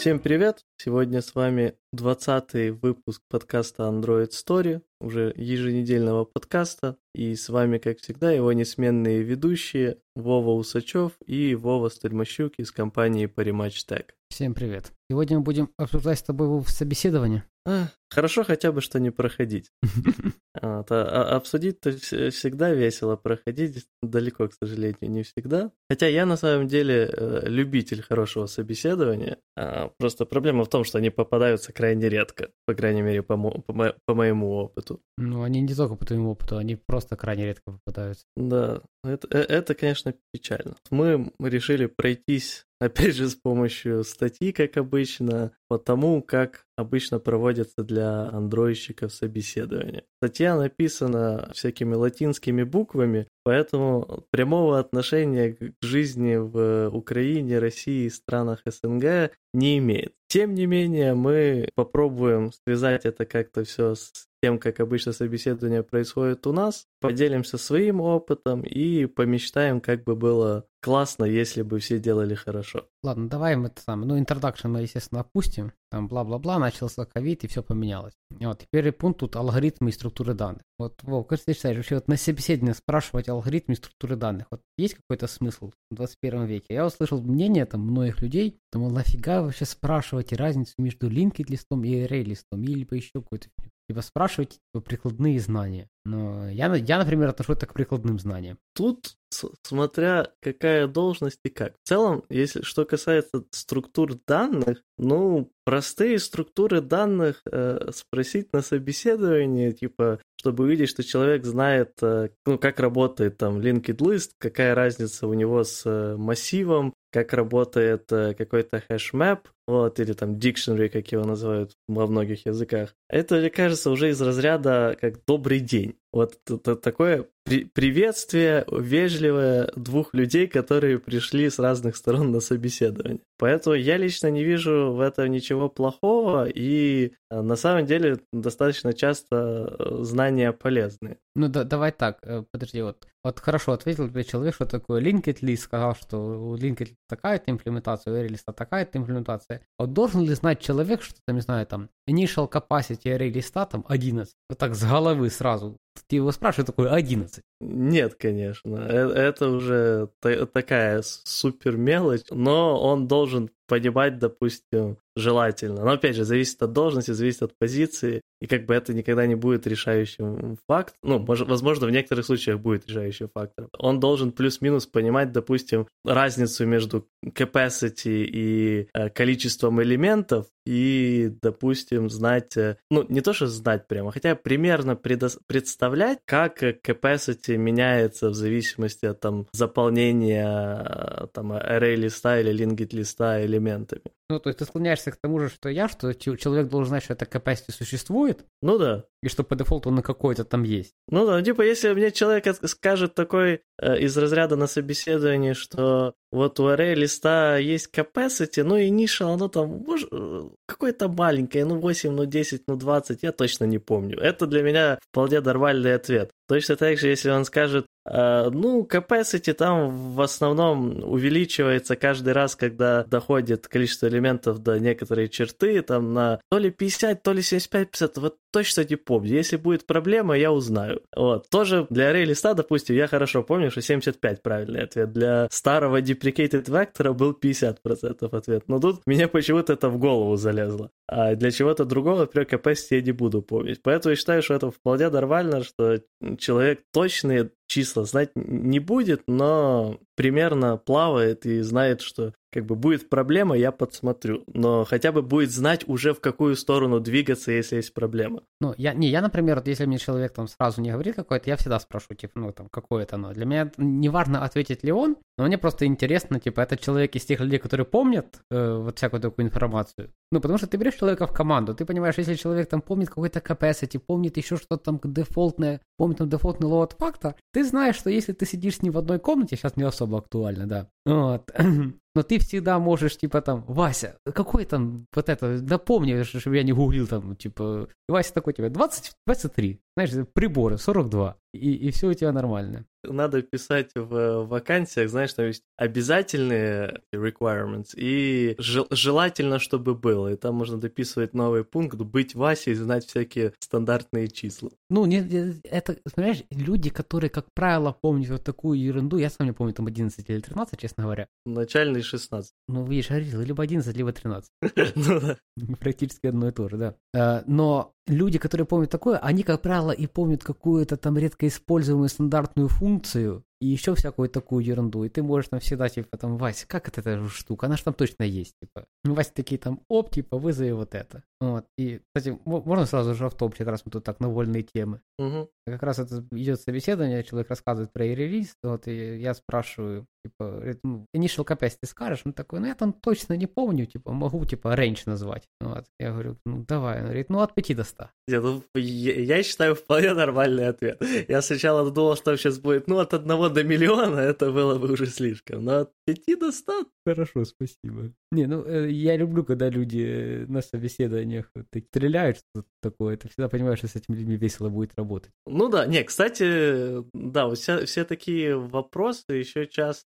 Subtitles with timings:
[0.00, 0.64] Всем привет!
[0.78, 6.96] Сегодня с вами 20 выпуск подкаста Android Story, уже еженедельного подкаста.
[7.14, 13.28] И с вами, как всегда, его несменные ведущие Вова Усачев и Вова Стальмощук из компании
[13.28, 14.06] Parimatch Tech.
[14.30, 14.90] Всем привет.
[15.10, 17.44] Сегодня мы будем обсуждать с тобой собеседование.
[17.66, 19.70] А, хорошо хотя бы, что не проходить.
[20.62, 25.70] А, а, обсудить-то всегда весело, проходить далеко, к сожалению, не всегда.
[25.88, 29.38] Хотя я на самом деле э, любитель хорошего собеседования.
[29.56, 33.62] А, просто проблема в том, что они попадаются крайне редко, по крайней мере, по, мо-
[33.64, 35.00] по, мо- по моему опыту.
[35.16, 38.24] Ну, они не только по твоему опыту, они просто крайне редко попадаются.
[38.36, 40.74] Да, это, э, это, конечно, печально.
[40.90, 47.84] Мы решили пройтись, опять же, с помощью статьи, как обычно, по тому, как обычно проводятся
[47.84, 50.04] для андроидщиков собеседования.
[50.22, 58.62] Статья написана всякими латинскими буквами, поэтому прямого отношения к жизни в Украине, России и странах
[58.64, 60.14] СНГ не имеет.
[60.28, 66.46] Тем не менее, мы попробуем связать это как-то все с тем, как обычно собеседование происходит
[66.46, 72.34] у нас, поделимся своим опытом и помечтаем, как бы было классно, если бы все делали
[72.34, 72.86] хорошо.
[73.02, 77.46] Ладно, давай мы это самое, ну, интродакшн мы, естественно, опустим, там бла-бла-бла, начался ковид и
[77.48, 78.14] все поменялось.
[78.38, 80.62] И вот первый пункт тут алгоритмы и структуры данных.
[80.78, 84.62] Вот, Вов, как ты считаешь, вообще вот на собеседовании спрашивать алгоритмы и структуры данных, вот
[84.78, 86.66] есть какой-то смысл в 21 веке?
[86.70, 91.94] Я услышал мнение там многих людей, думал, нафига вообще спрашивать разницу между linked листом и
[91.94, 93.48] array листом, или по еще какой-то
[93.90, 95.88] Типа спрашивать типа, прикладные знания.
[96.04, 98.56] Но я, я, например, отношу это к прикладным знаниям.
[98.72, 99.16] Тут
[99.64, 101.74] смотря какая должность и как.
[101.82, 109.72] В целом, если что касается структур данных, ну, простые структуры данных э, спросить на собеседовании,
[109.72, 115.26] типа, чтобы увидеть, что человек знает, э, ну, как работает там linked list, какая разница
[115.26, 121.12] у него с э, массивом, как работает э, какой-то хэшмэп, вот, или там dictionary, как
[121.12, 122.94] его называют во многих языках.
[123.08, 125.96] Это, мне кажется, уже из разряда как «добрый день».
[126.12, 133.20] Вот это такое при приветствие вежливое двух людей, которые пришли с разных сторон на собеседование.
[133.38, 138.92] Поэтому я лично не вижу в этом ничего плохого, и э, на самом деле достаточно
[138.92, 141.18] часто э, знания полезны.
[141.36, 142.20] Ну да, давай так,
[142.50, 146.88] подожди, вот, вот хорошо ответил тебе человек, что такое linked list, сказал, что у linked
[147.10, 149.60] такая-то имплементация, у листа такая-то имплементация.
[149.78, 154.34] Вот должен ли знать человек, что там, не знаю, там, initial capacity листа там 11,
[154.48, 155.76] вот так с головы сразу,
[156.08, 157.42] ты его спрашиваешь, такой 11.
[157.60, 160.08] Нет, конечно, это уже
[160.52, 165.84] такая супер мелочь, но он должен понимать, допустим, желательно.
[165.84, 169.36] Но опять же, зависит от должности, зависит от позиции, и как бы это никогда не
[169.36, 170.94] будет решающим факт.
[171.04, 173.70] Ну, может, возможно, в некоторых случаях будет решающим фактором.
[173.78, 182.56] Он должен плюс-минус понимать, допустим, разницу между capacity и э, количеством элементов, и, допустим, знать,
[182.56, 188.34] э, ну, не то, что знать прямо, хотя примерно предо- представлять, как capacity меняется в
[188.34, 194.02] зависимости от там заполнения э, там array листа или linked листа элементами.
[194.28, 197.14] Ну, то есть ты склоняешься к тому же, что я, что человек должен знать, что
[197.14, 198.44] эта capacity существует.
[198.62, 199.04] Ну да.
[199.22, 200.94] И что по дефолту он на какой-то там есть.
[201.08, 206.60] Ну да, типа, если мне человек скажет такой э, из разряда на собеседовании, что вот
[206.60, 211.80] у array листа есть capacity, ну и initial, оно там может, э, какое-то маленькое, ну
[211.80, 214.18] 8, ну 10, ну 20, я точно не помню.
[214.18, 216.30] Это для меня вполне нормальный ответ.
[216.48, 223.04] Точно так же, если он скажет, ну, capacity там в основном увеличивается каждый раз, когда
[223.04, 228.38] доходит количество элементов до некоторой черты, там на то ли 50, то ли 75-50, вот
[228.50, 229.34] точно не помню.
[229.34, 231.02] Если будет проблема, я узнаю.
[231.14, 231.48] Вот.
[231.50, 235.12] Тоже для array листа, допустим, я хорошо помню, что 75 правильный ответ.
[235.12, 238.64] Для старого deprecated вектора был 50% ответ.
[238.68, 240.90] Но тут мне почему-то это в голову залезло.
[241.06, 243.82] А для чего-то другого, например, capacity я не буду помнить.
[243.82, 246.00] Поэтому я считаю, что это вполне нормально, что
[246.38, 253.08] человек точные числа знать не будет, но примерно плавает и знает, что как бы будет
[253.08, 254.44] проблема, я подсмотрю.
[254.52, 258.42] Но хотя бы будет знать уже в какую сторону двигаться, если есть проблема.
[258.60, 261.56] Ну, я, не, я, например, вот если мне человек там сразу не говорит какое-то, я
[261.56, 263.32] всегда спрошу, типа, ну, там, какое это оно.
[263.32, 267.24] Для меня не важно, ответить ли он, но мне просто интересно, типа, это человек из
[267.24, 270.10] тех людей, которые помнят э, вот всякую такую информацию.
[270.32, 273.38] Ну, потому что ты берешь человека в команду, ты понимаешь, если человек там помнит какой-то
[273.40, 278.32] capacity, помнит еще что-то там дефолтное, помнит там дефолтный load факта, ты знаешь, что если
[278.32, 281.50] ты сидишь с ним в одной комнате, сейчас не особо актуально, да, вот,
[282.14, 286.72] но ты всегда можешь, типа, там, Вася, какой там, вот это, напомни, чтобы я не
[286.72, 291.36] гуглил там, типа, Вася такой тебе, 20, 23, знаешь, приборы, 42.
[291.52, 292.84] И, и все у тебя нормально.
[293.02, 300.32] Надо писать в вакансиях, знаешь, там есть обязательные requirements и жел- желательно, чтобы было.
[300.32, 304.70] И там можно дописывать новый пункт, быть Васей, знать всякие стандартные числа.
[304.90, 309.52] Ну, не, это, понимаешь, люди, которые, как правило, помнят вот такую ерунду, я сам не
[309.52, 311.26] помню, там 11 или 13, честно говоря.
[311.46, 312.52] Начальный 16.
[312.68, 314.50] Ну, видишь, говорил, либо 11, либо 13.
[315.10, 315.36] Ну да.
[315.80, 316.94] Практически одно и то же, да.
[317.14, 322.08] А, но люди, которые помнят такое, они, как правило, и помнят какую-то там редко используемую
[322.08, 325.04] стандартную функцию, и еще всякую такую ерунду.
[325.04, 327.66] И ты можешь там всегда, типа, там, Вася, как это эта штука?
[327.66, 328.86] Она же там точно есть, типа.
[329.04, 331.22] Ну, Вася такие там, оп, типа, вызови вот это.
[331.40, 331.66] Вот.
[331.78, 335.00] И, кстати, можно сразу же в топ, раз мы тут так на вольные темы.
[335.18, 335.50] Угу.
[335.66, 341.06] Как раз это идет собеседование, человек рассказывает про релиз, вот, и я спрашиваю, типа, ну,
[341.16, 342.22] initial capacity скажешь?
[342.24, 345.44] Он такой, ну, я там точно не помню, типа, могу, типа, range назвать.
[345.60, 345.84] Вот.
[345.98, 346.98] Я говорю, ну, давай.
[346.98, 348.10] Он говорит, ну, от 5 до 100.
[348.28, 351.02] Я, ну, я, я считаю, вполне нормальный ответ.
[351.28, 355.06] Я сначала думал, что сейчас будет, ну, от 1 до миллиона, это было бы уже
[355.06, 355.64] слишком.
[355.64, 356.86] Но от 5 до 100...
[357.06, 358.12] Хорошо, спасибо.
[358.32, 363.16] Не, ну, э, я люблю, когда люди э, на собеседованиях так стреляют что-то такое.
[363.16, 365.32] Ты всегда понимаешь, что с этими людьми весело будет работать.
[365.46, 370.04] Ну да, не, кстати, да, все, все такие вопросы еще часто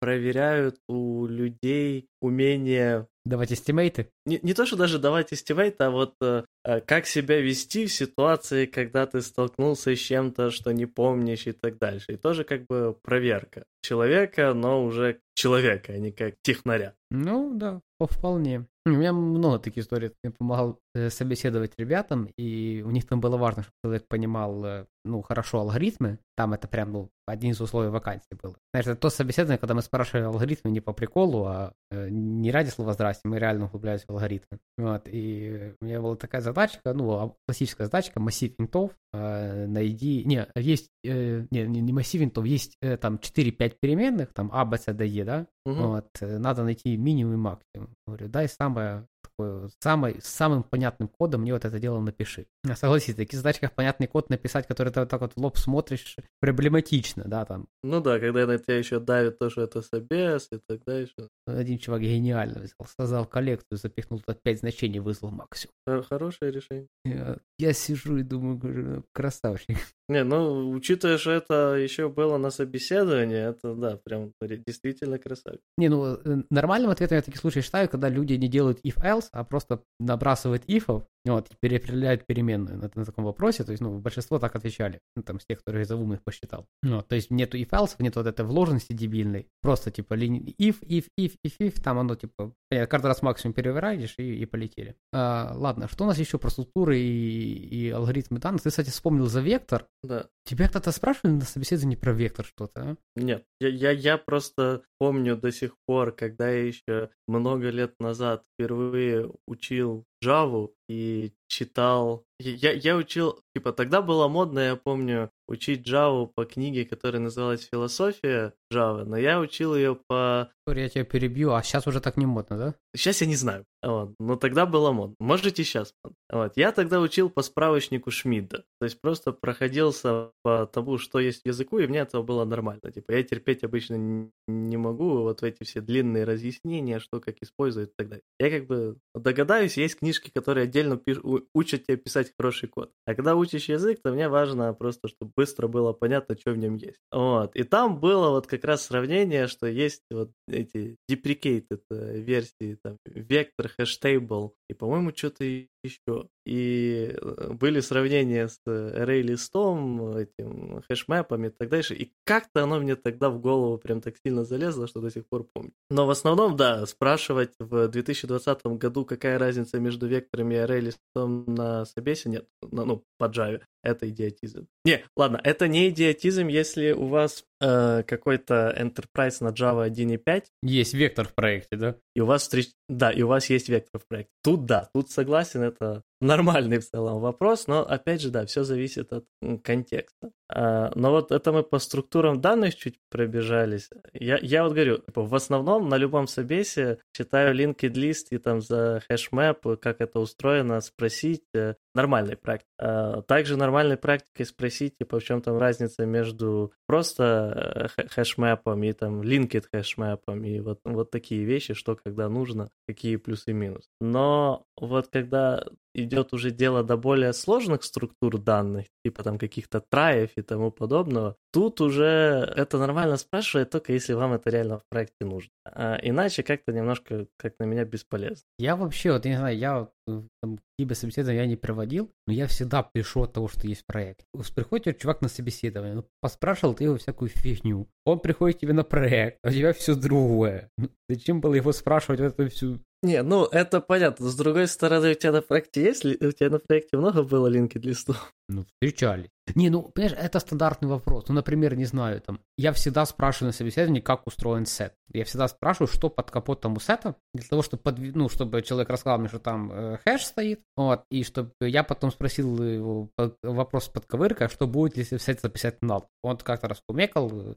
[0.00, 4.08] проверяют у людей умение Давать estimate ы?
[4.24, 7.86] Не, не то, что даже давать estimate ы, а вот э, э, как себя вести
[7.86, 12.12] в ситуации, когда ты столкнулся с чем-то, что не помнишь и так дальше.
[12.12, 16.94] И тоже как бы проверка человека, но уже человека, а не как технаря.
[17.10, 18.68] Ну да, вполне.
[18.86, 20.12] У меня много таких историй.
[20.22, 20.78] Я помогал
[21.10, 26.18] собеседовать ребятам, и у них там было важно, чтобы человек понимал, э, ну, хорошо алгоритмы.
[26.36, 28.54] Там это прям, ну, один из условий вакансии было.
[28.72, 32.70] Знаешь, это то собеседование, когда мы спрашивали алгоритмы не по приколу, а э, не ради
[32.70, 34.58] слова «здрасте», мы реально углублялись в алгоритмы.
[34.78, 40.24] Вот, и у меня была такая задачка, ну, а, классическая задачка, массив int ов, найди...
[40.24, 40.90] Не, есть...
[41.02, 45.24] не, не массив int ов, есть там 4-5 переменных, там А, Б, С, Д, Е,
[45.24, 45.46] да?
[45.64, 45.74] Угу.
[45.74, 47.94] Вот, надо найти минимум и максимум.
[48.06, 49.06] Говорю, дай самое
[49.36, 52.46] такое, самой, самым понятным кодом мне вот это дело напиши.
[52.74, 56.16] Согласись, в таких задачках понятный код написать, который ты вот так вот в лоб смотришь,
[56.40, 57.68] проблематично, да, там.
[57.82, 61.28] Ну да, когда на тебя еще давит то, что это собес и так дальше.
[61.46, 65.74] Один чувак гениально взял, создал коллекцию, запихнул туда 5 значений, вызвал максимум.
[66.08, 66.88] Хорошее решение.
[67.04, 69.76] Я, я сижу и думаю, говорю, красавчик.
[70.08, 75.62] Не, ну, учитывая, что это еще было на собеседовании, это, да, прям действительно красавчик.
[75.76, 79.28] Не, ну, э, нормальным ответом я в таких случаях считаю, когда люди не делают if-else,
[79.32, 83.98] а просто набрасывают ифов, вот, и переопределяют переменную на, на таком вопросе, то есть, ну,
[83.98, 86.66] большинство так отвечали, ну, там, с тех, которые за ум их посчитал.
[86.84, 91.32] Ну, то есть, нету if-else, нету вот этой вложенности дебильной, просто, типа, if, if, if,
[91.44, 92.52] if, if, там оно, типа,
[92.88, 94.94] каждый раз максимум перевираешь и, и полетели.
[95.12, 98.62] А, ладно, что у нас еще про структуры и, и алгоритмы данных?
[98.62, 100.28] Ты, кстати, вспомнил за вектор, да.
[100.44, 102.96] Тебя кто-то спрашивали на собеседовании про вектор что-то, а?
[103.16, 108.44] Нет, я, я, я просто помню до сих пор, когда я еще много лет назад
[108.54, 112.24] впервые учил Java и читал...
[112.38, 113.40] Я, я учил...
[113.54, 119.16] Типа, тогда было модно, я помню, учить Java по книге, которая называлась «Философия Java», но
[119.16, 120.50] я учил ее по...
[120.66, 122.74] Я тебя перебью, а сейчас уже так не модно, да?
[122.94, 124.14] Сейчас я не знаю, вот.
[124.18, 125.14] но тогда было модно.
[125.20, 125.94] Можете сейчас.
[126.30, 126.52] Вот.
[126.56, 131.46] Я тогда учил по справочнику Шмидта, то есть просто проходился по тому, что есть в
[131.46, 132.90] языку, и мне этого было нормально.
[132.92, 137.94] Типа, я терпеть обычно не могу вот эти все длинные разъяснения, что как использовать и
[137.96, 138.22] так далее.
[138.40, 141.18] Я как бы догадаюсь, есть книжки, которые отдельно пиш...
[141.52, 142.92] учат тебя писать хороший код.
[143.06, 146.76] А когда учишь язык, то мне важно просто, чтобы быстро было понятно, что в нем
[146.76, 147.00] есть.
[147.10, 147.56] Вот.
[147.56, 152.98] И там было вот как раз сравнение, что есть вот эти deprecated э, версии, там,
[153.04, 156.28] вектор, hashtable, и, по-моему, что-то еще.
[156.44, 161.94] И э, были сравнения с array-листом, этим хэшмэпами и так дальше.
[161.94, 165.46] И как-то оно мне тогда в голову прям так сильно залезло, что до сих пор
[165.52, 165.72] помню.
[165.90, 171.84] Но в основном, да, спрашивать в 2020 году, какая разница между векторами и array-листом на
[171.86, 173.62] собесе, нет, ну, по Java.
[173.86, 174.66] Это идиотизм.
[174.84, 180.46] Не, ладно, это не идиотизм, если у вас э, какой-то enterprise на Java 1.5.
[180.64, 181.96] Есть вектор в проекте, да?
[182.16, 182.70] И у вас встреч...
[182.88, 184.32] Да, и у вас есть вектор в проекте.
[184.42, 189.12] Тут да, тут согласен, это нормальный в целом вопрос, но опять же, да, все зависит
[189.12, 189.24] от
[189.62, 190.30] контекста.
[190.48, 193.90] А, но вот это мы по структурам данных чуть пробежались.
[194.12, 198.60] Я, я вот говорю, типа, в основном на любом собесе читаю linked list и там
[198.60, 202.70] за хэшмэп, как это устроено, спросить э, нормальной практикой.
[202.78, 208.92] А, также нормальной практикой спросить, типа, в чем там разница между просто э, хэшмэпом и
[208.92, 213.88] там linked хэшмэпом и вот, вот такие вещи, что когда нужно, какие плюсы и минусы.
[214.00, 215.66] Но вот когда
[215.96, 221.36] идет уже дело до более сложных структур данных, типа там каких-то траев и тому подобного,
[221.52, 225.50] тут уже это нормально спрашивать, только если вам это реально в проекте нужно.
[225.64, 228.42] А иначе как-то немножко, как на меня, бесполезно.
[228.58, 232.10] Я вообще, вот, я не знаю, я э, там, какие бы собеседования я не проводил,
[232.26, 234.24] но я всегда пишу от того, что есть проект.
[234.54, 237.88] Приходит чувак на собеседование, ну, поспрашивал ты его всякую фигню.
[238.04, 240.70] Он приходит тебе на проект, а у тебя все другое.
[241.08, 244.28] Зачем было его спрашивать вот эту всю не, ну это понятно.
[244.28, 247.78] С другой стороны, у тебя на проекте есть у тебя на проекте много было линки
[247.78, 248.32] листов?
[248.48, 249.30] Ну, встречали.
[249.54, 251.24] Не, ну, понимаешь, это стандартный вопрос.
[251.28, 254.94] Ну, например, не знаю, там, я всегда спрашиваю на собеседовании, как устроен сет.
[255.12, 258.00] Я всегда спрашиваю, что под капотом у сета, для того, чтобы, подв...
[258.14, 262.10] ну, чтобы человек рассказал мне, что там э, хэш стоит, вот, и чтобы я потом
[262.10, 263.10] спросил его
[263.42, 266.08] вопрос под ковыркой, что будет, если в сет записать нал.
[266.22, 267.56] Он как-то раз помекал,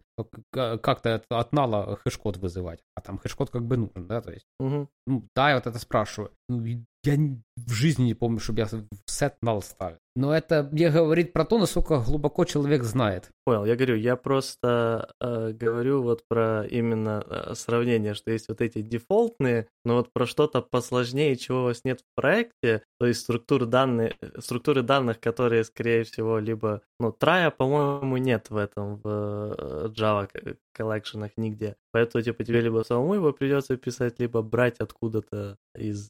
[0.55, 4.21] э, как-то от, от null а хэш-код вызывать, а там хэш-код как бы нужен, да,
[4.21, 4.45] то есть.
[4.59, 4.89] Угу.
[5.07, 6.31] Ну, да, я вот это спрашиваю.
[6.49, 7.17] Ну, я
[7.55, 8.67] в жизни не помню, чтобы я
[9.05, 9.97] set null ставил.
[10.15, 13.29] Но это мне говорит про то, насколько глубоко человек знает.
[13.45, 18.59] Понял, я говорю, я просто э, говорю вот про именно э, сравнение, что есть вот
[18.59, 23.21] эти дефолтные, но вот про что-то посложнее, чего у вас нет в проекте, то есть
[23.21, 28.97] структуры данных, структуры данных, которые, скорее всего, либо, ну, trie я, по-моему, нет в этом,
[28.97, 30.27] в э, Java
[30.73, 31.75] коллекшенах нигде.
[31.91, 36.09] Поэтому, типа, тебе либо самому его придется писать, либо брать откуда-то из,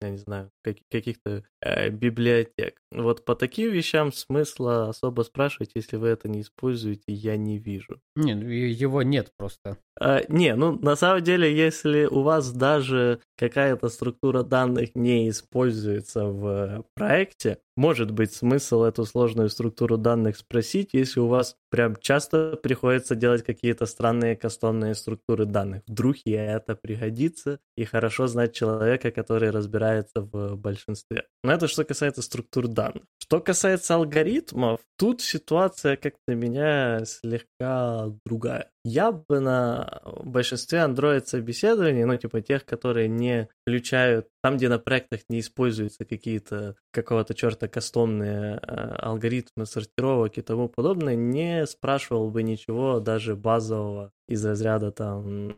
[0.00, 0.50] я не знаю,
[0.90, 2.80] каких-то э, библиотек.
[2.92, 8.00] Вот по таким вещам смысла особо спрашивать, если вы это не используете, я не вижу.
[8.14, 9.78] Не, ну, его нет просто.
[9.98, 16.26] А, не, ну на самом деле, если у вас даже какая-то структура данных не используется
[16.26, 22.58] в проекте, может быть смысл эту сложную структуру данных спросить, если у вас прям часто
[22.62, 25.82] приходится делать какие-то странные кастомные структуры данных.
[25.86, 31.24] Вдруг и это пригодится, и хорошо знать человека, который разбирается в большинстве.
[31.42, 33.04] Но это что касается структур данных.
[33.18, 38.70] Что касается алгоритмов, тут ситуация как-то меня слегка другая.
[38.88, 44.78] Я бы на большинстве Android собеседований, ну, типа тех, которые не включают, там, где на
[44.78, 52.30] проектах не используются какие-то какого-то черта кастомные э, алгоритмы сортировок и тому подобное, не спрашивал
[52.30, 55.56] бы ничего даже базового из разряда там,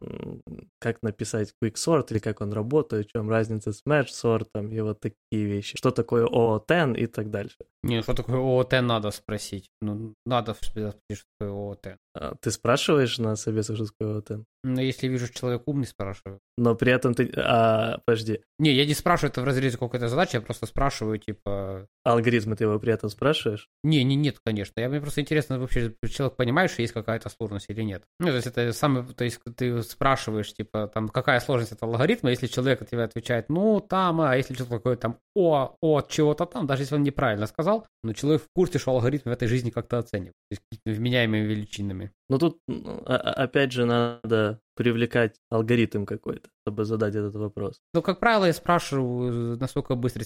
[0.78, 4.80] как написать quick sort или как он работает, в чем разница с match сортом и
[4.80, 5.76] вот такие вещи.
[5.76, 7.56] Что такое OOTN и так дальше.
[7.82, 9.70] Не, что такое OOTN надо спросить.
[9.80, 11.96] Ну, надо спросить, что такое OOTN.
[12.14, 14.44] А, ты спрашиваешь на собесе, что такое OOTN?
[14.64, 16.40] Ну, если вижу, человек умный, спрашиваю.
[16.56, 17.30] Но при этом ты...
[17.36, 18.40] А, подожди.
[18.58, 21.86] Не, я не спрашиваю это в разрезе какой-то задачи, я просто спрашиваю, типа...
[22.04, 23.68] Алгоритмы ты его при этом спрашиваешь?
[23.84, 24.80] Не, не, нет, конечно.
[24.80, 28.02] Я, мне просто интересно, вообще человек понимает, что есть какая-то сложность или нет.
[28.18, 29.04] Ну, то есть это самый...
[29.14, 33.80] То есть ты спрашиваешь, типа, там, какая сложность этого алгоритма, если человек тебе отвечает, ну,
[33.80, 37.86] там, а если что-то такое там, о, от чего-то там, даже если он неправильно сказал,
[38.02, 41.44] но человек в курсе, что алгоритм в этой жизни как-то оценивает, то есть какими-то вменяемыми
[41.46, 42.10] величинами.
[42.28, 42.58] Ну, тут,
[43.06, 47.80] опять же, надо привлекать алгоритм какой-то, чтобы задать этот вопрос?
[47.94, 50.22] Ну, как правило, я спрашиваю, насколько быстро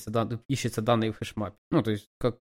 [0.49, 1.57] ищется данные в хэшмапе.
[1.71, 2.41] Ну, то есть, как,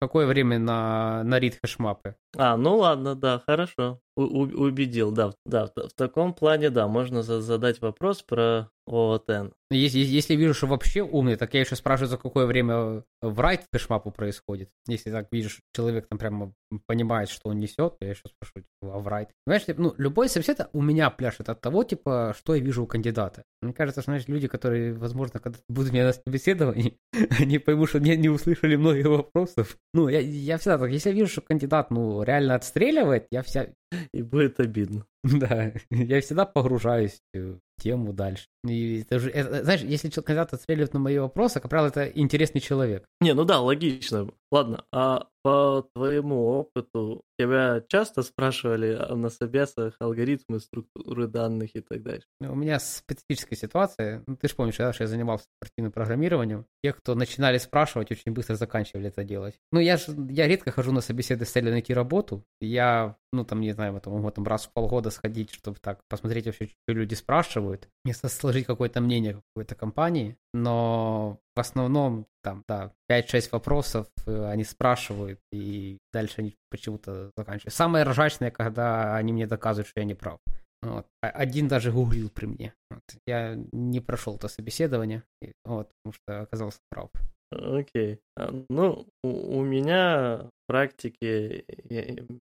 [0.00, 2.16] какое время на, на read хэшмапы.
[2.36, 4.00] А, ну ладно, да, хорошо.
[4.16, 5.32] У, убедил, да.
[5.46, 9.52] Да, в таком плане, да, можно задать вопрос про ООТН.
[9.70, 13.62] Если, если вижу, что вообще умный, так я еще спрашиваю, за какое время в райт
[13.62, 14.70] в хэшмапу происходит.
[14.86, 16.52] Если так видишь, человек там прямо
[16.86, 19.30] понимает, что он несет, я еще спрашиваю, типа, а в райт.
[19.44, 23.44] Понимаешь, ну, любой собеседование у меня пляшет от того, типа, что я вижу у кандидата.
[23.62, 26.98] Мне кажется, что, знаешь, люди, которые, возможно, когда будут меня на собеседовании,
[27.40, 29.78] они поймут, что не, не услышали многих вопросов.
[29.94, 33.68] Ну, я, я всегда так, если я вижу, что кандидат, ну, реально отстреливает, я вся...
[34.12, 35.06] И будет обидно.
[35.22, 38.46] Да, я всегда погружаюсь в тему дальше.
[38.66, 42.60] И это же, это, знаешь, если кандидат отстреливает на мои вопросы, как правило, это интересный
[42.60, 43.04] человек.
[43.20, 44.28] Не, ну да, логично.
[44.50, 52.02] Ладно, а по твоему опыту тебя часто спрашивали на собесах алгоритмы, структуры данных и так
[52.02, 52.26] дальше?
[52.40, 54.22] У меня специфическая ситуация.
[54.26, 56.66] Ну, ты же помнишь, да, что я занимался спортивным программированием.
[56.82, 59.58] Те, кто начинали спрашивать, очень быстро заканчивали это делать.
[59.70, 62.44] Ну, я же я редко хожу на собеседы с целью найти работу.
[62.60, 66.68] Я, ну, там, не знаю, в этом, раз в полгода сходить, чтобы так посмотреть вообще,
[66.68, 70.38] что люди спрашивают, не сложить какое-то мнение какой-то компании.
[70.54, 77.74] Но в основном там, да, 5-6 вопросов э, они спрашивают, и дальше они почему-то заканчивают.
[77.74, 80.38] Самое ржачное, когда они мне доказывают, что я не прав.
[80.82, 81.06] Вот.
[81.22, 82.74] А один даже гуглил при мне.
[82.90, 83.02] Вот.
[83.26, 85.22] Я не прошел то собеседование,
[85.64, 87.10] вот, потому что оказался прав.
[87.50, 88.20] Окей.
[88.68, 91.64] Ну, у, у меня практики,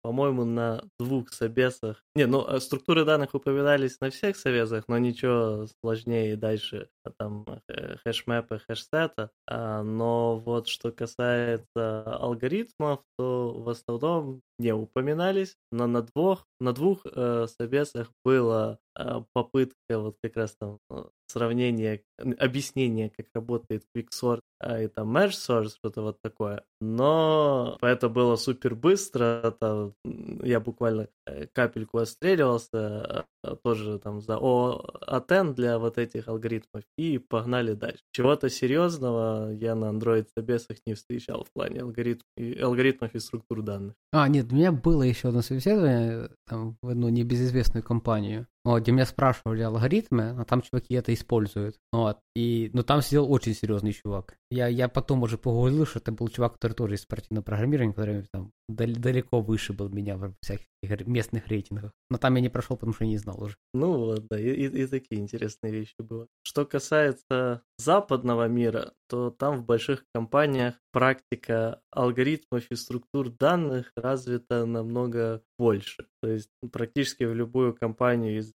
[0.02, 2.02] по-моему, на двух собесах.
[2.14, 7.46] Не, ну, э, структуры данных упоминались на всех собесах, но ничего сложнее дальше, а там
[7.68, 9.30] э, хэшмэпа, хэшсета.
[9.46, 16.72] А, но вот что касается алгоритмов, то в основном не упоминались, но на двух, на
[16.72, 23.84] двух э, собесах была э, попытка вот как раз там э, сравнения, объяснения, как работает
[23.96, 26.64] quicksort а, и там merge что-то вот такое.
[26.80, 29.56] Но это было супер быстро,
[30.04, 36.84] это, я буквально э, капельку отстреливался, а, тоже там за OAuth для вот этих алгоритмов
[36.98, 38.02] и погнали дальше.
[38.12, 42.22] Чего-то серьезного я на Android собесах не встречал в плане алгоритм,
[42.60, 43.94] алгоритмов и структур данных.
[44.12, 48.46] А, нет, у меня было еще одно собеседование там, в одну небезызвестную компанию.
[48.64, 51.76] Вот, где меня спрашивали алгоритмы, а там чуваки это используют.
[51.92, 52.18] Вот.
[52.36, 54.36] И, ну, там сидел очень серьезный чувак.
[54.50, 58.26] Я, я потом уже погуглил, что это был чувак, который тоже из спортивного программирования, который
[58.32, 61.92] там далеко выше был меня в всяких местных рейтингах.
[62.08, 63.56] Но там я не прошел, потому что не знал уже.
[63.74, 66.26] Ну вот, да, и, и, такие интересные вещи было.
[66.42, 74.66] Что касается западного мира, то там в больших компаниях практика алгоритмов и структур данных развита
[74.66, 76.06] намного больше.
[76.22, 78.52] То есть практически в любую компанию из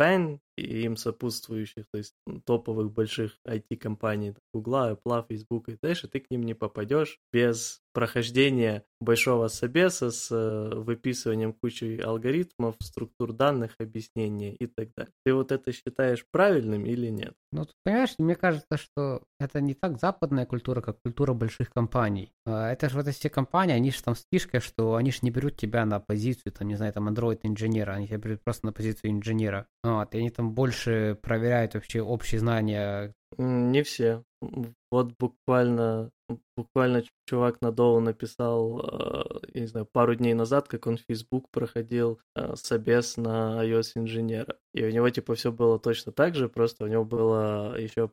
[0.00, 2.14] FAN и им сопутствующих, то есть
[2.44, 8.84] топовых больших IT-компаний, Google, Apple, Facebook и дальше, ты к ним не попадешь без прохождения
[9.00, 15.12] большого собеса с э, выписыванием кучи алгоритмов, структур данных, объяснения и так далее.
[15.24, 17.34] Ты вот это считаешь правильным или нет?
[17.52, 22.32] Ну, ты понимаешь, мне кажется, что это не так западная культура, как культура больших компаний.
[22.46, 25.30] А, это же вот эти компании, они же там с фишкой, что они же не
[25.30, 29.12] берут тебя на позицию, там, не знаю, там, Android-инженера, они тебя берут просто на позицию
[29.12, 29.66] инженера.
[29.82, 33.14] Вот, и они там больше проверяют вообще общие знания.
[33.38, 34.24] Не все.
[34.90, 36.10] Вот буквально
[36.56, 41.04] буквально чувак на Доу написал, э, я не знаю, пару дней назад, как он в
[41.08, 44.56] Facebook проходил э, собес на iOS инженера.
[44.74, 48.10] И у него, типа, все было точно так же, просто у него было еще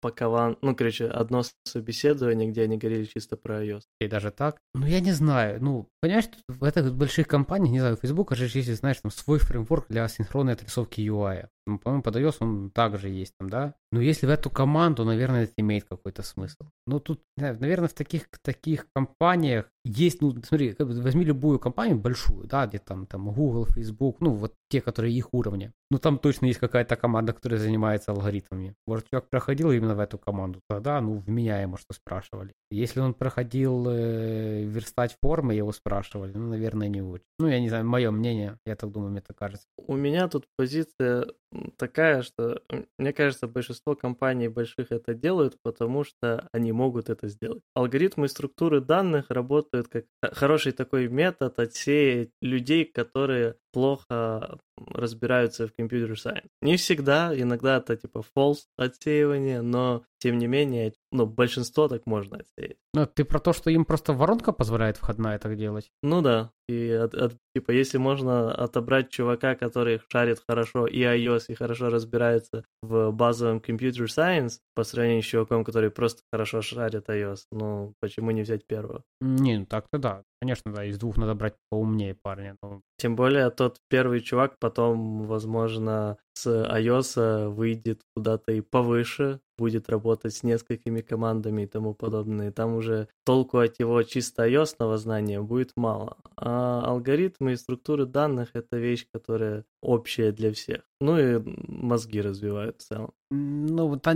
[0.00, 3.82] пакован, ну, короче, одно собеседование, где они говорили чисто про iOS.
[4.00, 4.58] И даже так?
[4.74, 5.62] Ну, я не знаю.
[5.62, 9.86] Ну, понимаешь, в этих больших компаниях, не знаю, Facebook, же если знаешь, там свой фреймворк
[9.88, 11.48] для синхронной отрисовки UI.
[11.66, 13.74] Ну, по-моему, под iOS он также есть там, да?
[13.92, 16.70] Но если в эту команду, наверное, это имеет какой-то смысл.
[16.86, 22.66] Ну, тут, наверное, в таких, таких компаниях есть, ну, смотри, возьми любую компанию большую, да,
[22.66, 25.72] где там, там Google, Facebook, ну, вот те, которые их уровня.
[25.90, 28.74] Ну, там точно есть какая-то команда, которая занимается алгоритмами.
[28.86, 32.52] Может, человек проходил именно в эту команду, тогда, ну, вменяемо, что спрашивали.
[32.70, 37.24] Если он проходил э, верстать формы, его спрашивали, ну, наверное, не очень.
[37.38, 39.66] Ну, я не знаю, мое мнение, я так думаю, мне так кажется.
[39.78, 41.26] У меня тут позиция
[41.76, 42.62] такая, что
[42.98, 47.62] мне кажется, большинство компаний больших это делают, потому что они могут это сделать.
[47.74, 56.18] Алгоритмы структуры данных работают как хороший такой метод отсеять людей, которые плохо разбираются в компьютер
[56.18, 56.48] сайенс.
[56.62, 62.38] Не всегда, иногда это типа false отсеивание, но тем не менее, ну, большинство так можно
[62.38, 62.76] отсеять.
[62.94, 65.90] Ну, ты про то, что им просто воронка позволяет входная так делать?
[66.02, 71.44] Ну да, и от, от, типа, если можно отобрать чувака, который шарит хорошо и iOS,
[71.48, 77.08] и хорошо разбирается в базовом компьютер science, по сравнению с чуваком, который просто хорошо шарит
[77.08, 79.02] iOS, ну, почему не взять первого?
[79.20, 80.22] Не, ну так-то да.
[80.40, 82.56] Конечно, да, из двух надо брать поумнее парня.
[82.62, 82.80] Но...
[82.96, 90.34] Тем более тот первый чувак потом, возможно, с iOS выйдет куда-то и повыше, будет работать
[90.34, 92.48] с несколькими командами и тому подобное.
[92.48, 96.16] И там уже толку от его чисто ios знания будет мало.
[96.36, 100.80] А алгоритмы и структуры данных— это вещь, которая общая для всех.
[101.00, 103.12] Ну и мозги развивают в целом.
[103.30, 104.06] Ну, вот,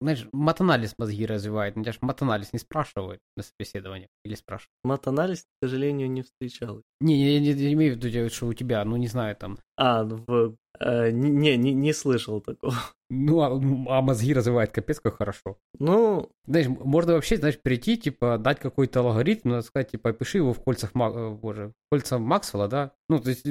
[0.00, 1.76] знаешь, матанализ мозги развивает.
[1.76, 4.70] Ну, тебя же матанализ не спрашивают на собеседовании или спрашивают?
[4.84, 6.82] Матанализ, к сожалению, не встречал.
[7.00, 9.58] Не, я не, не имею в виду, что у тебя, ну, не знаю, там...
[9.80, 12.74] А, в Э, не, не, не слышал такого.
[13.12, 15.58] Ну, а, а мозги развивает капец как хорошо.
[15.80, 16.30] Ну...
[16.46, 20.92] Знаешь, можно вообще, знаешь, прийти, типа, дать какой-то алгоритм, сказать, типа, пиши его в кольцах,
[20.94, 22.92] э, боже, кольца Максвелла, да?
[23.10, 23.44] Ну, то есть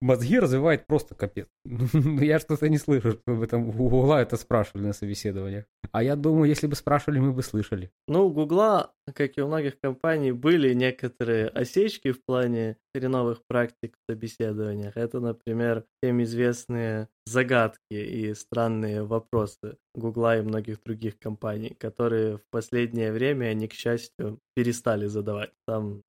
[0.00, 1.46] мозги развивает просто капец.
[1.92, 5.66] Ну, я что-то не слышу, чтобы там у Гугла это спрашивали на собеседованиях.
[5.92, 7.90] А я думаю, если бы спрашивали, мы бы слышали.
[8.06, 13.96] Ну, у Гугла, как и у многих компаний, были некоторые осечки в плане хреновых практик
[13.96, 14.96] в собеседованиях.
[14.96, 22.42] Это, например, всем известные загадки и странные вопросы Гугла и многих других компаний, которые в
[22.50, 25.50] последнее время они, к счастью, перестали задавать.
[25.66, 26.02] Там,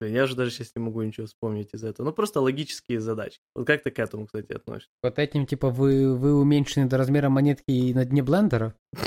[0.00, 2.06] я же даже сейчас не могу ничего вспомнить из этого.
[2.06, 3.40] Ну, просто логические задачи.
[3.56, 4.90] Вот как ты к этому, кстати, относишься?
[5.02, 8.74] Вот этим, типа, вы, вы уменьшены до размера монетки на дне блендера?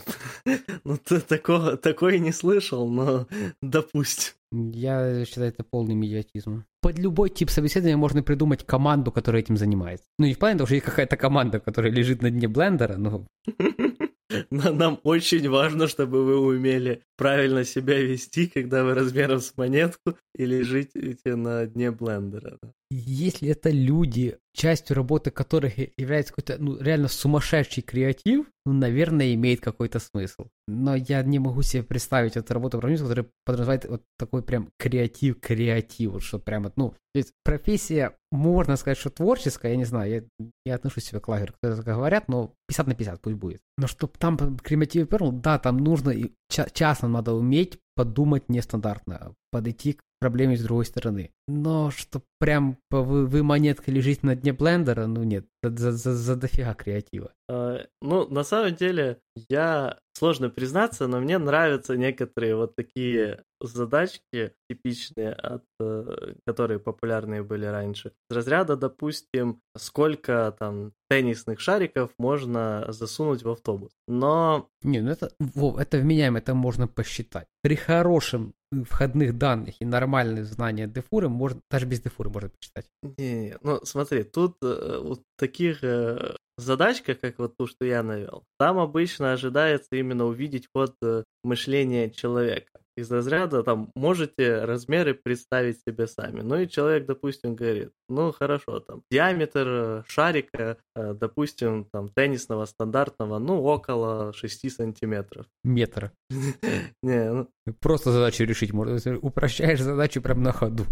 [0.84, 3.28] Ну, ты такого, такой не слышал, но
[3.63, 4.34] допустим.
[4.51, 6.65] Я считаю, это полный медиатизм.
[6.80, 10.06] Под любой тип собеседования можно придумать команду, которая этим занимается.
[10.19, 13.25] Ну, не в плане того, что есть какая-то команда, которая лежит на дне блендера, но...
[14.51, 20.45] Нам очень важно, чтобы вы умели правильно себя вести, когда вы размером с монетку и
[20.45, 22.60] лежите на дне блендера.
[22.91, 29.59] Если это люди, частью работы которых является какой-то ну, реально сумасшедший креатив, ну, наверное, имеет
[29.59, 30.47] какой-то смысл.
[30.67, 36.11] Но я не могу себе представить эту работу программиста, которая подразумевает вот такой прям креатив-креатив,
[36.11, 40.47] вот что прям, ну, то есть профессия, можно сказать, что творческая, я не знаю, я,
[40.65, 43.61] я отношусь себя к лагерю, которые так говорят, но 50 на 50 пусть будет.
[43.77, 49.93] Но чтобы там креатив перл, да, там нужно, и часто надо уметь подумать нестандартно, подойти
[49.93, 51.29] к проблеме с другой стороны.
[51.47, 56.36] Но что прям вы, вы монеткой лежите на дне блендера, ну нет, за, за, за
[56.36, 57.32] дофига креатива.
[57.49, 64.54] Uh, ну, на самом деле, я сложно признаться, но мне нравятся некоторые вот такие задачки
[64.69, 68.13] типичные, от, э, которые популярные были раньше.
[68.30, 73.91] Из разряда, допустим, сколько там теннисных шариков можно засунуть в автобус.
[74.08, 74.69] Но...
[74.84, 77.47] Не, ну это, Вов, это вменяемо, это можно посчитать.
[77.62, 82.86] При хорошем входных данных и нормальных знания дефуры, можно, даже без дефуры можно посчитать.
[83.17, 85.21] Не, ну смотри, тут э, вот
[85.55, 90.95] таких э, задачках, как вот ту, что я навел, там обычно ожидается именно увидеть ход
[91.01, 96.41] э, мышления человека из разряда, там, можете размеры представить себе сами.
[96.41, 102.65] Ну и человек, допустим, говорит, ну хорошо, там, диаметр э, шарика, э, допустим, там, теннисного
[102.65, 105.45] стандартного, ну, около 6 сантиметров.
[105.63, 106.11] Метра.
[107.03, 107.49] Не, ну...
[107.80, 110.86] Просто задачу решить можно, упрощаешь задачу прям на ходу.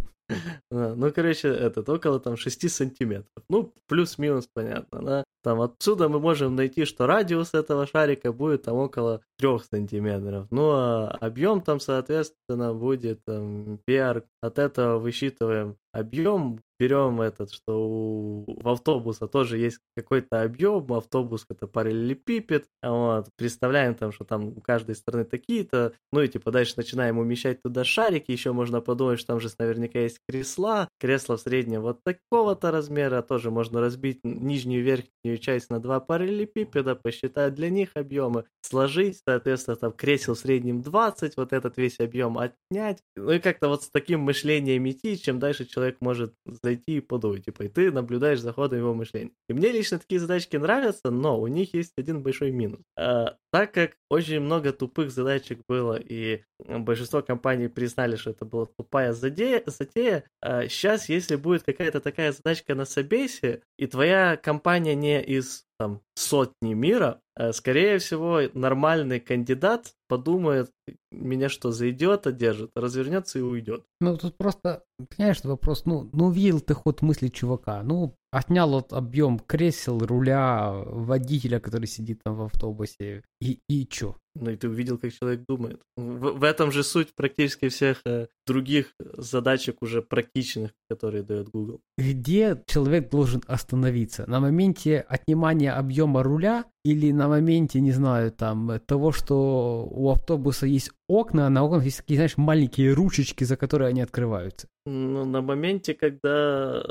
[0.72, 3.44] Ну, короче, этот, около там 6 сантиметров.
[3.50, 5.24] Ну, плюс-минус, понятно, да.
[5.44, 10.48] Там отсюда мы можем найти, что радиус этого шарика будет там около 3 сантиметров.
[10.50, 14.24] Ну, а объем там, соответственно, будет там PR.
[14.42, 21.46] От этого высчитываем объем, берем этот, что у, в автобуса тоже есть какой-то объем, автобус
[21.50, 26.74] это параллелепипед, вот, представляем там, что там у каждой стороны такие-то, ну и типа дальше
[26.76, 31.42] начинаем умещать туда шарики, еще можно подумать, что там же наверняка есть кресла, кресло в
[31.42, 37.54] среднем вот такого-то размера, тоже можно разбить нижнюю и верхнюю часть на два параллелепипеда, посчитать
[37.54, 43.00] для них объемы, сложить, соответственно, там кресел в среднем 20, вот этот весь объем отнять,
[43.16, 47.46] ну и как-то вот с таким мышлением идти, чем дальше человек может зайти и подумать,
[47.46, 49.32] типа, и ты наблюдаешь за ходом его мышления.
[49.48, 52.82] И мне лично такие задачки нравятся, но у них есть один большой минус.
[52.98, 58.66] А, так как очень много тупых задачек было, и большинство компаний признали, что это была
[58.66, 64.96] тупая затея, затея а сейчас, если будет какая-то такая задачка на собесе, и твоя компания
[64.96, 70.72] не из там, сотни мира, а, скорее всего, нормальный кандидат подумает,
[71.12, 73.84] меня что, зайдет, одержит, развернется и уйдет.
[74.00, 78.94] Ну, тут просто, понимаешь, вопрос, ну, ну видел ты ход мысли чувака, ну, отнял вот
[78.94, 84.16] объем кресел, руля, водителя, который сидит там в автобусе, и, и чё?
[84.36, 85.82] Ну и ты увидел, как человек думает.
[85.96, 91.82] В, в этом же суть практически всех э, других задачек уже практичных, которые дает Google.
[91.98, 94.28] Где человек должен остановиться?
[94.28, 100.66] На моменте отнимания объема руля или на моменте, не знаю, там, того, что у автобуса
[100.66, 104.68] есть окна, а на окнах есть такие, знаешь, маленькие ручечки, за которые они открываются?
[104.86, 106.84] Ну, на моменте, когда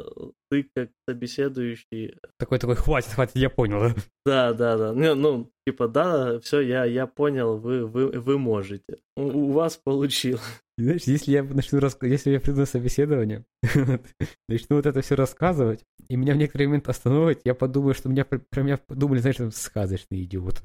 [0.50, 2.16] ты как собеседующий...
[2.38, 3.94] Такой-такой, хватит, хватит, я понял.
[4.24, 4.92] Да, да, да.
[4.92, 8.98] Ну, ну типа, да, все, я, я понял, вы, вы, вы можете.
[9.16, 10.40] У, у вас получилось.
[10.78, 13.44] Знаешь, если я начну рассказывать, если я приду на собеседование,
[14.48, 18.24] начну вот это все рассказывать, и меня в некоторый момент остановят, я подумаю, что меня
[18.24, 20.62] про меня подумали, знаешь, там, сказочный идиот.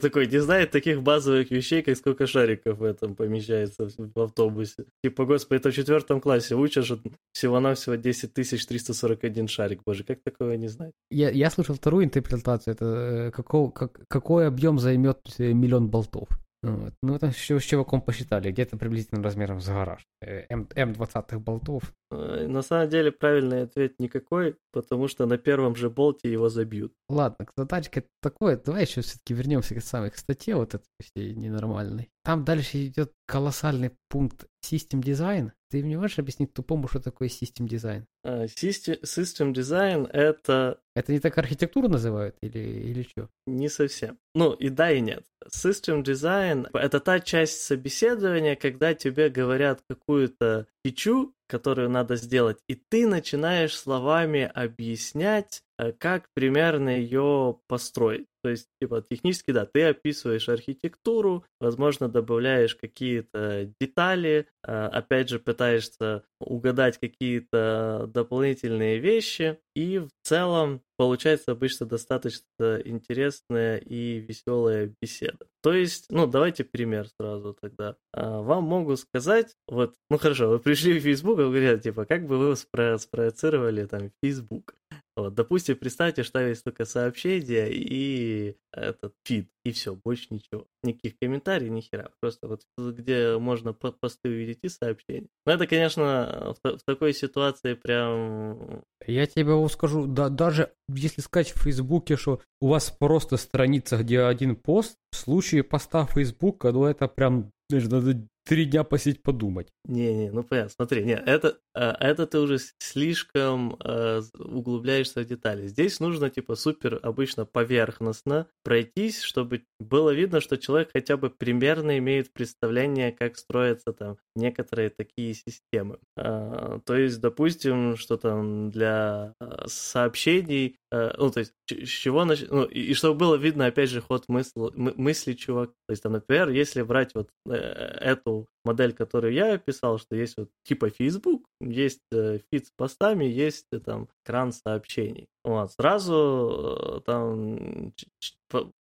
[0.00, 4.84] Такой, не знает таких базовых вещей, как сколько шариков в этом помещается в автобусе.
[5.02, 7.00] Типа, господи, это в четвертом классе что
[7.32, 9.80] всего-навсего 10 341 шарик.
[9.84, 10.92] Боже, как такого не знать?
[11.10, 16.28] Я, я слышал вторую интерпретацию, это э, какой, как, какой объем займет э, миллион болтов.
[16.62, 16.94] Вот.
[17.02, 20.06] Ну, там с чуваком посчитали, где-то приблизительно размером с гараж.
[20.20, 21.92] Э, М, М20 болтов.
[22.10, 26.92] На самом деле правильный ответ никакой, потому что на первом же болте его забьют.
[27.08, 32.10] Ладно, задачка такое, давай еще все-таки вернемся к самой к статье вот этой всей ненормальной.
[32.22, 35.52] Там дальше идет колоссальный пункт System Design.
[35.70, 38.04] Ты мне можешь объяснить тупому, что такое System Design?
[38.24, 40.80] System, system Design— это...
[40.94, 43.28] Это не так архитектуру называют или, или что?
[43.46, 44.18] Не совсем.
[44.34, 45.24] Ну, и да, и нет.
[45.48, 52.74] System Design— это та часть собеседования, когда тебе говорят какую-то фичу, которую надо сделать, и
[52.74, 58.26] ты начинаешь словами объяснять, э, как примерно ее построить.
[58.42, 65.38] То есть, типа, технически, да, ты описываешь архитектуру, возможно, добавляешь какие-то детали, а, опять же,
[65.38, 75.46] пытаешься угадать какие-то дополнительные вещи, и в целом получается обычно достаточно интересная и веселая беседа.
[75.62, 77.96] То есть, ну, давайте пример сразу тогда.
[78.12, 82.26] А, вам могут сказать, вот, ну хорошо, вы пришли в Facebook, и говорят, типа, как
[82.26, 84.74] бы вы спро- спроецировали там Facebook?
[85.14, 90.66] Вот, допустим, представьте, что есть только сообщение и этот фид, и все, больше ничего.
[90.82, 92.10] Никаких комментариев, ни хера.
[92.20, 95.28] Просто вот где можно посты увидеть и сообщения.
[95.44, 98.82] Но это, конечно, в, в такой ситуации прям...
[99.06, 104.20] Я тебе скажу, да, даже если сказать в Фейсбуке, что у вас просто страница, где
[104.20, 109.68] один пост, в случае поста Фейсбука, ну это прям, знаешь, надо три дня посидеть подумать.
[109.84, 115.66] Не-не, ну понятно, смотри, не, это, это ты уже слишком э, углубляешься в детали.
[115.66, 121.98] Здесь нужно, типа, супер обычно поверхностно пройтись, чтобы было видно, что человек хотя бы примерно
[121.98, 125.98] имеет представление, как строятся там некоторые такие системы.
[126.16, 132.24] Э, то есть, допустим, что там для э, сообщений, э, ну, то есть, с чего
[132.24, 135.70] начать, ну, и, чтобы было видно, опять же, ход мысли, мысли чувак.
[135.86, 140.36] То есть, там, например, если брать вот э, эту модель, которую я описал, что есть
[140.36, 145.28] вот типа Facebook, есть э, фид с постами, есть э, там кран сообщений.
[145.44, 147.92] Вот, сразу э, там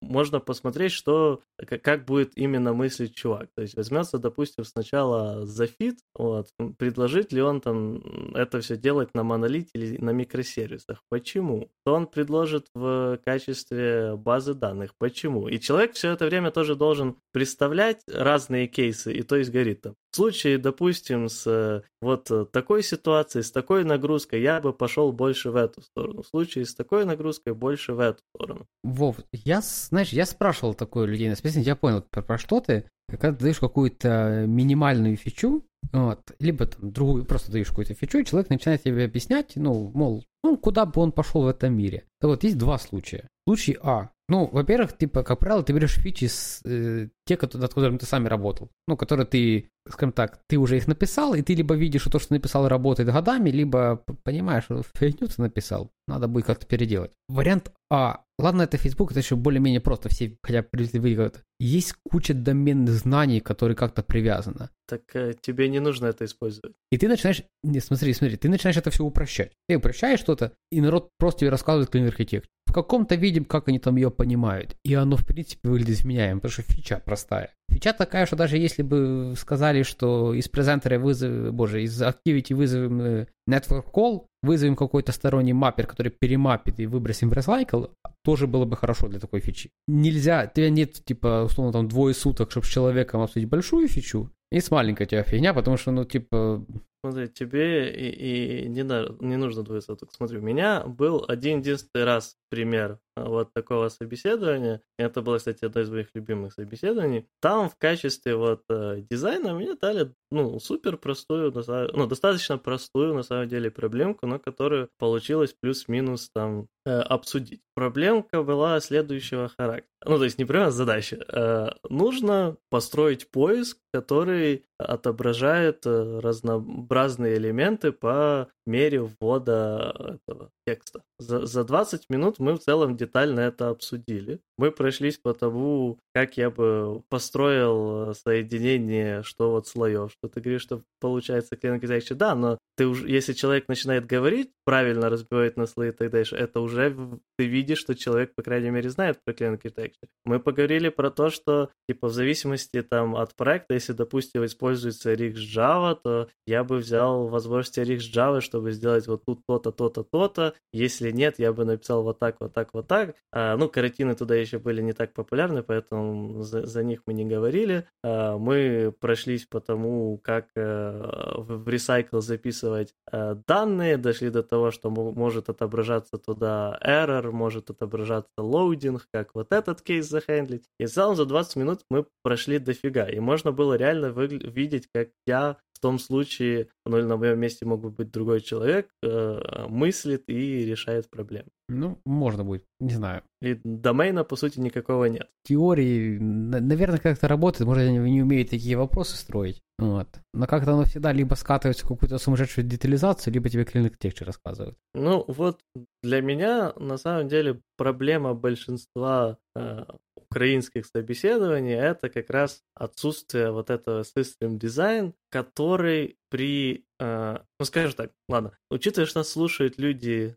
[0.02, 3.50] можно посмотреть, что, как будет именно мыслить чувак.
[3.56, 9.14] То есть возьмется, допустим, сначала за feed, вот, предложит ли он там это все делать
[9.14, 11.02] на монолите или на микросервисах.
[11.10, 11.70] Почему?
[11.86, 14.94] Что он предложит в качестве базы данных.
[14.98, 15.48] Почему?
[15.48, 19.96] И человек все это время тоже должен представлять разные кейсы, и то есть говорит там,
[20.12, 25.56] в случае, допустим, с вот такой ситуацией, с такой нагрузкой, я бы пошел больше в
[25.56, 26.22] эту сторону.
[26.24, 28.66] В случае с такой нагрузкой, больше в эту сторону.
[28.84, 32.90] Вов, я, знаешь, я спрашивал такое людей на специальности, я понял, про, про что ты.
[33.10, 38.26] Когда ты даешь какую-то минимальную фичу, вот, либо там другую, просто даешь какую-то фичу, и
[38.26, 42.06] человек начинает тебе объяснять, ну, мол, ну, куда бы он пошел в этом мире.
[42.20, 43.28] Так вот, есть два случая.
[43.48, 44.12] Случай А.
[44.32, 48.30] Ну, во-первых, типа, как правило, ты берешь фичи с э, те, над которыми ты сами
[48.30, 48.72] работал.
[48.88, 52.20] Ну, которые ты, скажем так, ты уже их написал, и ты либо видишь, что то,
[52.20, 57.12] что написал, работает годами, либо понимаешь, что фигню ты написал, надо будет как-то переделать.
[57.28, 58.22] Вариант А.
[58.40, 61.44] Ладно, это Facebook, это еще более-менее просто, все хотя выигрывают.
[61.60, 64.70] Есть куча доменных знаний, которые как-то привязаны.
[64.88, 66.74] Так э, тебе не нужно это использовать.
[66.90, 69.52] И ты начинаешь, не, смотри, смотри, ты начинаешь это все упрощать.
[69.68, 72.50] Ты упрощаешь что-то, и народ просто тебе рассказывает как архитектор.
[72.72, 74.78] В каком-то виде, как они там ее понимают.
[74.86, 77.50] И оно, в принципе, выглядит вменяемо, потому что фича простая.
[77.70, 83.02] Фича такая, что даже если бы сказали, что из презентера вызовем, боже, из Activity вызовем
[83.02, 87.92] э, Network Call, вызовем какой-то сторонний маппер, который перемапит и выбросим в Recycle,
[88.24, 89.72] тоже было бы хорошо для такой фичи.
[89.90, 94.32] Нельзя, у тебя нет, типа, условно, там, двое суток, чтобы с человеком обсудить большую фичу,
[94.52, 96.66] и с маленькой у тебя фигня, потому что, ну, типа...
[97.04, 98.84] Смотри, тебе и, и не,
[99.26, 100.10] не нужно двое суток.
[100.14, 104.82] Смотри, у меня был один единственный раз пример а, вот такого собеседования.
[105.00, 107.28] Это было, кстати, одно из моих любимых собеседований.
[107.42, 111.54] Там в качестве вот э, дизайна мне дали, ну, супер простую,
[111.94, 117.62] ну, достаточно простую, на самом деле, проблемку, но которую получилось плюс-минус там э, обсудить.
[117.76, 119.88] Проблемка была следующего характера.
[120.06, 121.24] Ну, то есть не прямо задача.
[121.28, 129.94] Э, нужно построить поиск, который отображает разнообразные элементы по мере ввода
[130.26, 131.04] этого текста.
[131.20, 134.40] За, за 20 минут мы в целом детально это обсудили.
[134.58, 140.62] Мы прошлись по тому, как я бы построил соединение, что вот слоев, что ты говоришь,
[140.62, 141.82] что получается клиент
[142.18, 146.36] да, но ты уже, если человек начинает говорить, правильно разбивает на слои и так дальше,
[146.36, 150.08] это уже ты видишь, что человек, по крайней мере, знает про клиент architecture.
[150.26, 155.36] Мы поговорили про то, что, типа, в зависимости там от проекта, если, допустим, используется Rix
[155.36, 160.54] Java, то я бы взял возможности Rix Java, чтобы сделать вот тут то-то, то-то, то-то.
[160.72, 163.16] Если нет, я бы написал вот так, вот так, вот так.
[163.32, 167.26] А, ну, каротины туда еще были не так популярны, поэтому за, за них мы не
[167.26, 167.88] говорили.
[168.04, 174.72] А, мы прошлись по тому, как а, в Recycle записывать а, данные, дошли до того,
[174.72, 180.66] что может отображаться туда error, может отображаться loading, как вот этот кейс захендлить.
[180.80, 184.88] И в целом за 20 минут мы прошли дофига, и можно было реально выгля- видеть,
[184.94, 188.90] как я в том случае, ну или на моем месте мог бы быть другой человек,
[189.04, 191.50] э, мыслит и решает проблемы.
[191.74, 193.24] Ну, можно будет, не знаю.
[193.42, 195.30] И домена, по сути, никакого нет.
[195.46, 199.62] Теории, наверное, как-то работает, может, они не умеют такие вопросы строить.
[199.80, 200.08] Вот.
[200.34, 204.78] Но как-то оно всегда либо скатывается в какую-то сумасшедшую детализацию, либо тебе клиник текче рассказывают.
[204.94, 205.62] Ну, вот
[206.04, 209.86] для меня, на самом деле, проблема большинства э,
[210.18, 217.94] украинских собеседований это как раз отсутствие вот этого system design, который при, э, ну скажем
[217.94, 220.36] так, ладно, учитывая, что нас слушают люди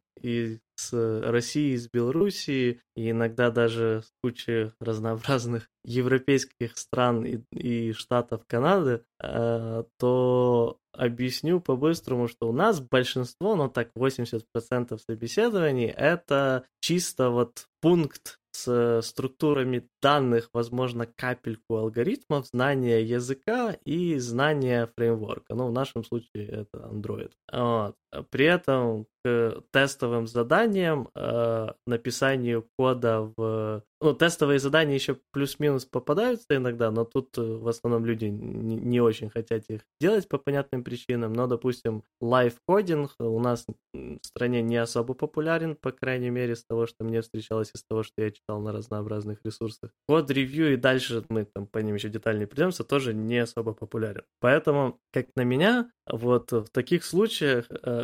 [0.77, 8.43] из России, из Белоруссии, и иногда даже с кучей разнообразных европейских стран и, и штатов
[8.47, 17.31] Канады, э, то объясню по-быстрому, что у нас большинство, ну так 80% собеседований, это чисто
[17.31, 25.55] вот пункт с структурами данных, возможно, капельку алгоритмов, знание языка и знание фреймворка.
[25.55, 27.33] Ну, в нашем случае это Android.
[27.53, 27.97] Вот.
[28.31, 33.83] При этом к тестовым заданиям, э, написанию кода в...
[34.00, 39.00] Ну, тестовые задания еще плюс-минус попадаются иногда, но тут э, в основном люди не, не
[39.00, 41.33] очень хотят их делать по понятным причинам.
[41.33, 46.64] Но, допустим, live coding у нас в стране не особо популярен, по крайней мере, с
[46.64, 49.90] того, что мне встречалось, из того, что я читал на разнообразных ресурсах.
[50.07, 54.24] Code review и дальше мы там по ним еще детальнее пройдемся, тоже не особо популярен.
[54.40, 58.04] Поэтому, как на меня, вот в таких случаях э,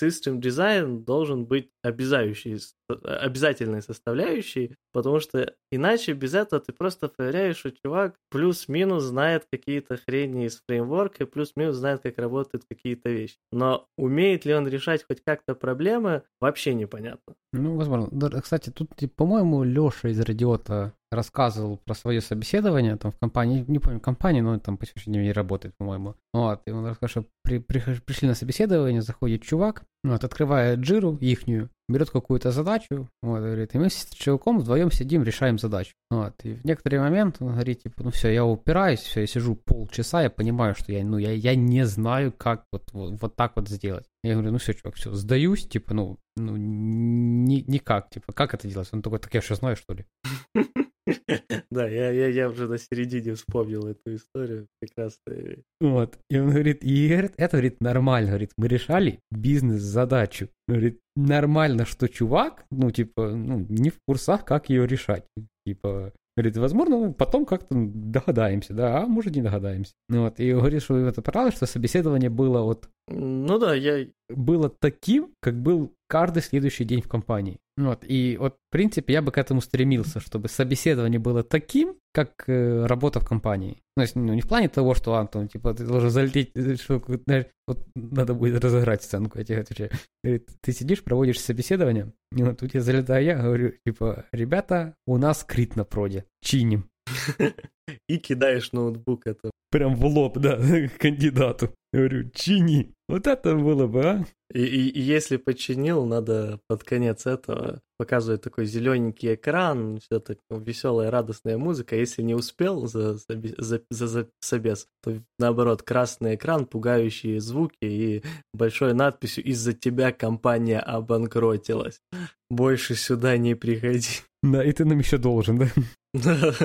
[0.00, 2.58] system design должен быть обязающий,
[2.88, 9.96] обязательной составляющей, потому что иначе без этого ты просто проверяешь, что чувак плюс-минус знает какие-то
[9.96, 13.36] хрени из фреймворка, плюс-минус знает, как работают какие-то вещи.
[13.52, 17.34] Но умеет ли он решать хоть как-то проблемы, вообще непонятно.
[17.52, 18.08] Ну, возможно.
[18.40, 23.98] Кстати, тут, по-моему, Леша из Радиота рассказывал про свое собеседование там в компании, не помню
[23.98, 26.14] компании, но там по сегодняшнему дню работает, по-моему.
[26.32, 31.18] Вот, и он рассказал, что при, при, пришли на собеседование, заходит чувак, вот, открывает джиру
[31.20, 35.92] ихнюю, берет какую-то задачу, вот, говорит, и мы с чуваком вдвоем сидим, решаем задачу.
[36.10, 39.56] Вот, и в некоторый момент он говорит, типа, ну все, я упираюсь, все, я сижу
[39.56, 43.52] полчаса, я понимаю, что я, ну, я, я не знаю, как вот, вот, вот так
[43.56, 44.06] вот сделать.
[44.22, 48.68] Я говорю, ну все, чувак, все, сдаюсь, типа, ну, ну, ни, никак, типа, как это
[48.68, 48.88] делать?
[48.92, 50.06] Он такой, так я что знаю, что ли?
[51.70, 55.62] Да, я, я, я уже на середине вспомнил эту историю прекрасно.
[55.80, 56.18] Вот.
[56.28, 58.30] И он говорит, и говорит, это, говорит, нормально.
[58.30, 60.48] Говорит, мы решали бизнес-задачу.
[60.66, 65.24] Говорит, нормально, что чувак, ну, типа, ну, не в курсах, как ее решать.
[65.66, 69.92] Типа, Говорит, возможно, потом как-то догадаемся, да, а может не догадаемся.
[70.08, 72.88] Ну вот, и говорит, что это правда, что собеседование было вот...
[73.10, 74.06] Ну да, я...
[74.28, 77.58] Было таким, как был каждый следующий день в компании.
[77.76, 82.44] Вот, и вот, в принципе, я бы к этому стремился, чтобы собеседование было таким, как
[82.46, 83.82] э, работа в компании.
[83.96, 87.02] Ну, есть, ну, не в плане того, что, Антон, типа, ты должен залететь, э, что,
[87.26, 89.90] знаешь, вот надо будет разыграть сценку, я тебе отвечаю.
[90.22, 95.16] Говорит, ты сидишь, проводишь собеседование, и вот тут я залетаю я, говорю, типа, ребята, у
[95.16, 96.90] нас крит на проде, чиним.
[98.08, 99.50] И кидаешь ноутбук это.
[99.70, 100.60] Прям в лоб, да,
[100.98, 101.74] кандидату.
[101.92, 102.94] Говорю, чини.
[103.08, 104.24] Вот это было бы, а?
[104.54, 110.38] И, и, и если починил, надо под конец этого показывать такой зелененький экран, все так
[110.48, 111.96] веселая, радостная музыка.
[111.96, 118.22] Если не успел за, за, за, за собес, то наоборот, красный экран, пугающие звуки и
[118.54, 122.00] большой надписью «Из-за тебя компания обанкротилась.
[122.48, 124.22] Больше сюда не приходи».
[124.42, 125.68] Да, и ты нам еще должен, да?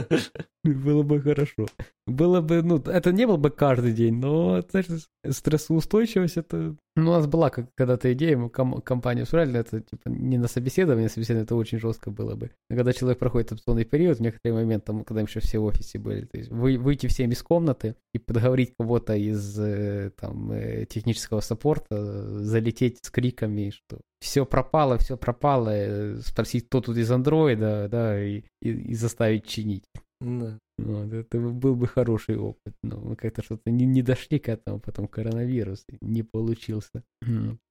[0.64, 1.68] Было бы хорошо.
[2.08, 4.88] Было бы, ну, это не был бы каждый день, но, знаешь,
[5.32, 6.76] стрессоустойчивость это...
[6.96, 11.10] Ну, у нас была когда-то идея, мы ком- компанию строили, это, типа, не на собеседование,
[11.10, 12.52] собеседование это очень жестко было бы.
[12.70, 16.00] Но когда человек проходит опционный период, в некоторый момент, там, когда еще все в офисе
[16.00, 20.86] были, то есть вы, выйти всем из комнаты и подговорить кого-то из, э, там, э,
[20.86, 27.12] технического саппорта, залететь с криками, что все пропало, все пропало, э, спросить, кто тут из
[27.12, 29.84] андроида, да, и, и, и заставить чинить.
[30.22, 30.58] Да.
[30.78, 32.74] Вот, это был бы хороший опыт.
[32.84, 37.04] Но мы как-то что-то не, не дошли к этому, потом коронавирус не получился.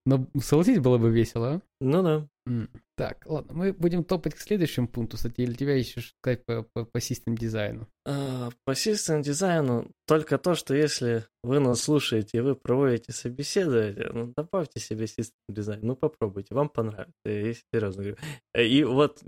[0.07, 1.61] Но согласись, было бы весело, а?
[1.81, 2.29] Ну да.
[2.97, 6.85] Так, ладно, мы будем топать к следующему пункту, кстати, или тебя еще сказать по, по,
[6.85, 7.89] по систем дизайну?
[8.07, 14.11] А, по систем дизайну только то, что если вы нас слушаете и вы проводите собеседование,
[14.13, 18.17] ну, добавьте себе систем дизайн, ну, попробуйте, вам понравится, я серьезно говорю.
[18.57, 19.23] И вот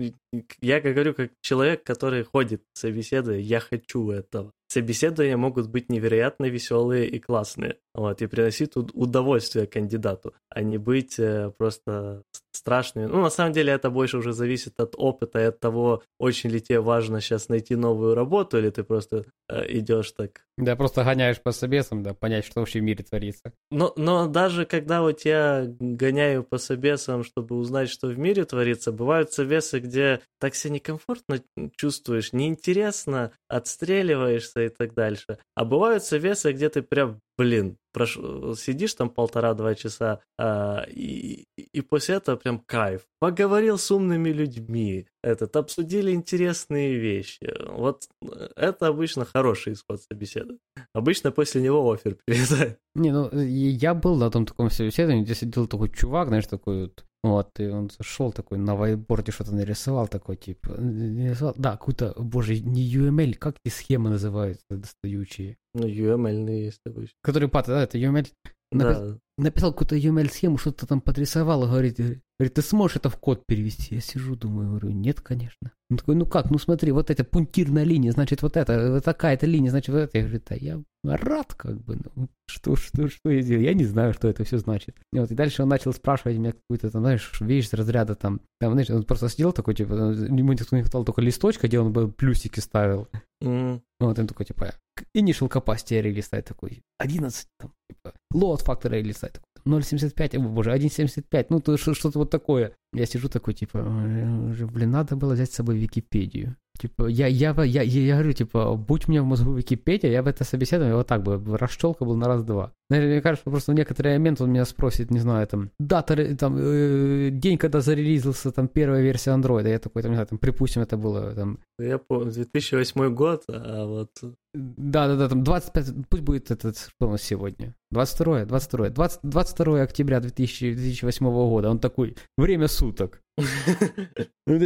[0.61, 4.53] я говорю, как человек, который ходит собеседовать, я хочу этого.
[4.67, 11.19] Собеседования могут быть невероятно веселые и классные, вот, и приносить удовольствие кандидату, а не быть
[11.19, 13.05] э, просто страшными.
[13.05, 16.59] Ну, на самом деле, это больше уже зависит от опыта и от того, очень ли
[16.59, 20.41] тебе важно сейчас найти новую работу, или ты просто э, идешь так...
[20.57, 23.53] Да, просто гоняешь по собесам, да, понять, что вообще в мире творится.
[23.71, 28.91] Но, но даже когда вот я гоняю по собесам, чтобы узнать, что в мире творится,
[28.91, 31.41] бывают собесы, где так себя некомфортно
[31.75, 35.37] чувствуешь, неинтересно, отстреливаешься и так дальше.
[35.55, 38.17] А бывают собесы, где ты прям, блин, прош...
[38.57, 43.01] сидишь там полтора-два часа, а, и, и после этого прям кайф.
[43.19, 47.53] Поговорил с умными людьми, этот, обсудили интересные вещи.
[47.69, 48.07] Вот
[48.55, 50.59] это обычно хороший исход собеседования.
[50.93, 52.79] Обычно после него офер прилетает.
[52.95, 57.05] Не, ну, я был на том таком собеседовании, где сидел такой чувак, знаешь, такой вот
[57.27, 62.59] вот, и он зашел такой на вайтборде что-то нарисовал, такой, типа, нарисовал, да, какую-то, боже,
[62.59, 65.57] не UML, как эти схемы называются достающие?
[65.73, 67.15] Ну, UML есть обычно.
[67.21, 68.27] Который пат, да, это UML.
[68.71, 69.17] Да.
[69.37, 71.99] Написал какую-то UML-схему, что-то там подрисовал, говорит,
[72.39, 73.95] Говорит, ты сможешь это в код перевести?
[73.95, 75.71] Я сижу, думаю, говорю, нет, конечно.
[75.89, 79.47] Он такой, ну как, ну смотри, вот эта пунктирная линия, значит, вот это, вот такая-то
[79.47, 80.17] линия, значит, вот это.
[80.19, 83.63] Я говорю, да я рад, как бы, ну, что, что, что я делаю?
[83.63, 84.95] Я не знаю, что это все значит.
[85.13, 88.41] И вот, и дальше он начал спрашивать меня какую-то, там, знаешь, вещь из разряда, там,
[88.59, 91.91] там, знаешь, он просто сидел такой, типа, ему никто не хватало только листочка, где он
[91.91, 93.07] бы плюсики ставил.
[93.43, 93.81] Mm.
[93.99, 94.73] Вот он такой, типа,
[95.15, 99.26] initial capacity листает такой, 11, там, типа, load factor такой,
[99.67, 102.73] 0,75, о боже, 1,75, ну то что-то вот такое.
[102.93, 106.55] Я сижу такой, типа, блин, надо было взять с собой Википедию.
[106.77, 110.21] Типа, я, я, я, я, я говорю, типа, будь у меня в мозгу Википедия, я
[110.21, 112.71] бы это собеседование вот так бы, расщелка был на раз-два.
[112.89, 116.55] Наверное, мне кажется, просто в некоторый момент он меня спросит, не знаю, там, дата, там,
[116.57, 120.81] э, день, когда зарелизился, там, первая версия андроида, я такой, там, не знаю, там, припустим,
[120.81, 121.59] это было, там...
[121.79, 124.09] Я помню, 2008 год, а вот...
[124.53, 127.75] Да-да-да, там, 25, пусть будет этот, что у нас сегодня?
[127.91, 133.21] 22 22 20, 22 октября 2000, 2008 года, он такой, время суток.
[133.37, 134.59] Ну,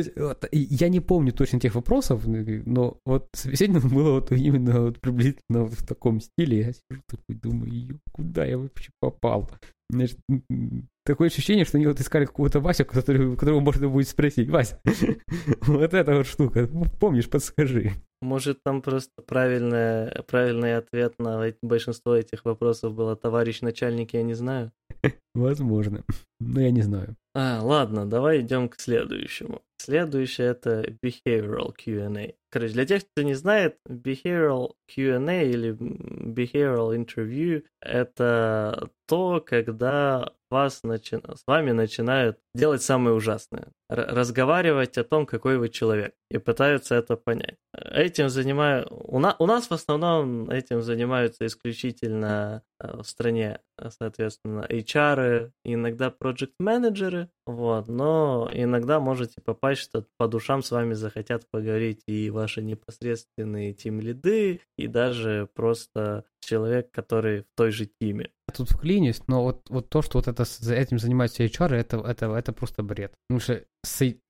[0.52, 5.84] я не помню точно тех вопросов, но вот собеседование было вот именно вот приблизительно в
[5.86, 6.60] таком стиле.
[6.60, 9.50] Я сижу такой, думаю, куда я вообще попал?
[9.90, 10.20] Значит,
[11.06, 14.50] такое ощущение, что они вот искали какого-то Васю, который, которого можно будет спросить.
[14.50, 14.80] Вася,
[15.62, 17.92] вот эта вот штука, помнишь, подскажи.
[18.22, 24.36] Может, там просто правильный, правильный ответ на большинство этих вопросов было «Товарищ начальник, я не
[24.36, 24.72] знаю».
[25.34, 26.04] Возможно,
[26.40, 27.16] но я не знаю.
[27.34, 29.62] А, ладно, давай идем к следующему.
[29.78, 32.34] Следующее это behavioral Q&A.
[32.52, 40.84] Короче, для тех, кто не знает, behavioral Q&A или behavioral interview это то, когда вас
[40.84, 41.16] начи...
[41.16, 43.72] с вами начинают делать самое ужасное.
[43.90, 46.14] Р- разговаривать о том, какой вы человек.
[46.30, 47.56] И пытаются это понять.
[47.74, 48.88] Этим занимаю...
[48.90, 49.36] У, на...
[49.40, 53.62] У нас в основном этим занимаются исключительно э, в стране,
[53.98, 60.94] соответственно, HR, иногда project менеджеры вот, но иногда можете попасть, что по душам с вами
[60.94, 68.32] захотят поговорить и ваши непосредственные тим-лиды, и даже просто человек, который в той же тиме.
[68.48, 72.26] Я тут вклинюсь, но вот, вот то, что вот это, этим занимаются HR, это, это,
[72.34, 73.14] это просто бред.
[73.28, 73.64] Потому что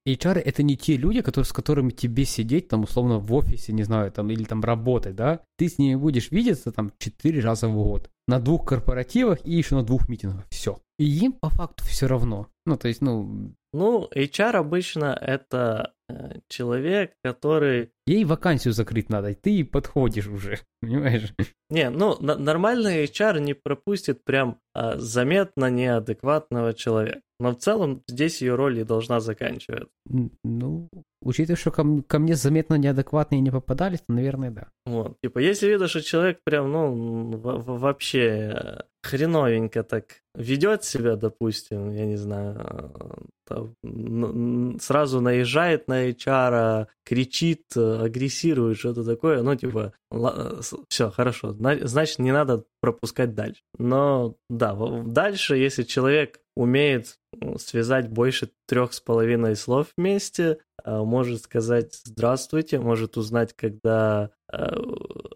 [0.08, 3.84] HR это не те люди, которые, с которыми тебе сидеть, там, условно, в офисе, не
[3.84, 5.42] знаю, там, или там работать, да?
[5.58, 8.10] Ты с ними будешь видеться там четыре раза в год.
[8.28, 10.46] На двух корпоративах и еще на двух митингах.
[10.50, 10.80] Все.
[11.00, 12.48] И им по факту все равно.
[12.66, 13.54] Ну, то есть, ну...
[13.74, 17.92] Ну, HR обычно это э, человек, который...
[18.06, 21.34] Ей вакансию закрыть надо, и ты подходишь уже, понимаешь?
[21.70, 27.22] Не, ну, нормальный HR не пропустит прям а, заметно неадекватного человека.
[27.40, 29.90] Но в целом здесь ее роль и должна заканчиваться.
[30.44, 30.90] Ну,
[31.24, 34.68] учитывая, что ко, ко мне заметно неадекватные не попадались, то, наверное, да.
[34.86, 40.06] Вот, типа, если видно, что человек прям, ну, вообще хреновенько так
[40.36, 42.94] ведет себя, допустим, я не знаю,
[43.48, 43.74] там,
[44.80, 49.94] сразу наезжает на HR, кричит, агрессирует, что-то такое, ну, типа,
[50.90, 53.62] все, хорошо, значит, не надо пропускать дальше.
[53.80, 57.18] Но, да, дальше, если человек умеет
[57.58, 64.78] связать больше трех с половиной слов вместе, а, может сказать «здравствуйте», может узнать, когда а,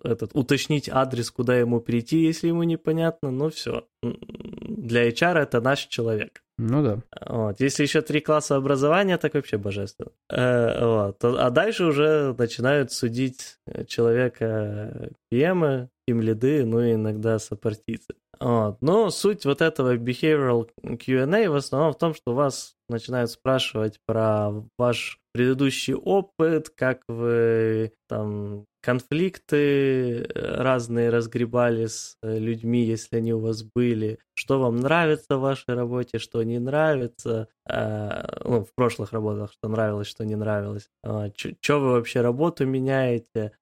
[0.04, 3.88] этот, уточнить адрес, куда ему прийти, если ему непонятно, ну все.
[4.04, 6.44] Для HR это наш человек.
[6.58, 7.00] Ну да.
[7.28, 7.60] Вот.
[7.60, 10.12] Если еще три класса образования, так вообще божественно.
[10.30, 11.24] Э, вот.
[11.24, 13.58] А дальше уже начинают судить
[13.88, 18.14] человека PM, им лиды, ну и иногда сопартийцы.
[18.40, 18.78] Вот.
[18.82, 24.52] Но суть вот этого behavioral Q&A в основном в том, что вас начинают спрашивать про
[24.78, 33.64] ваш предыдущий опыт, как вы там конфликты разные разгребали с людьми, если они у вас
[33.64, 39.68] были, что вам нравится в вашей работе, что не нравится, ну, в прошлых работах, что
[39.68, 43.54] нравилось, что не нравилось, что вы вообще работу меняете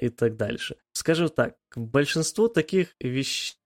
[0.00, 0.76] и так дальше.
[0.92, 3.56] Скажу так, к большинству таких вещей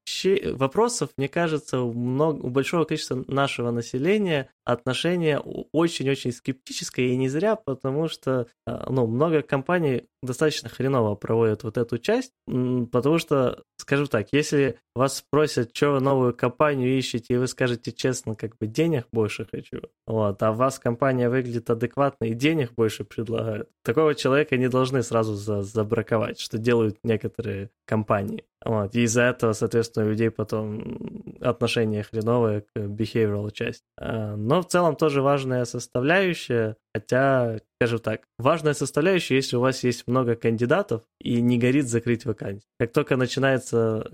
[0.54, 7.28] вопросов, мне кажется, у, много, у большого количества нашего населения отношение очень-очень скептическое, и не
[7.28, 13.62] зря, потому что а, ну, много компаний достаточно хреново проводят вот эту часть, потому что,
[13.78, 18.56] скажем так, если вас спросят, что вы новую компанию ищете, и вы скажете честно, как
[18.58, 24.14] бы денег больше хочу, вот, а вас компания выглядит адекватно и денег больше предлагает, такого
[24.14, 28.44] человека не должны сразу за забраковать, что делают некоторые компании.
[28.62, 33.84] Вот, и из-за этого, соответственно, у людей потом отношение хреновое к behavioral части.
[33.96, 39.82] А, но в целом тоже важная составляющая, хотя скажем так, важная составляющая, если у вас
[39.84, 42.62] есть много кандидатов и не горит закрыть вакансию.
[42.78, 44.06] Как только начинается...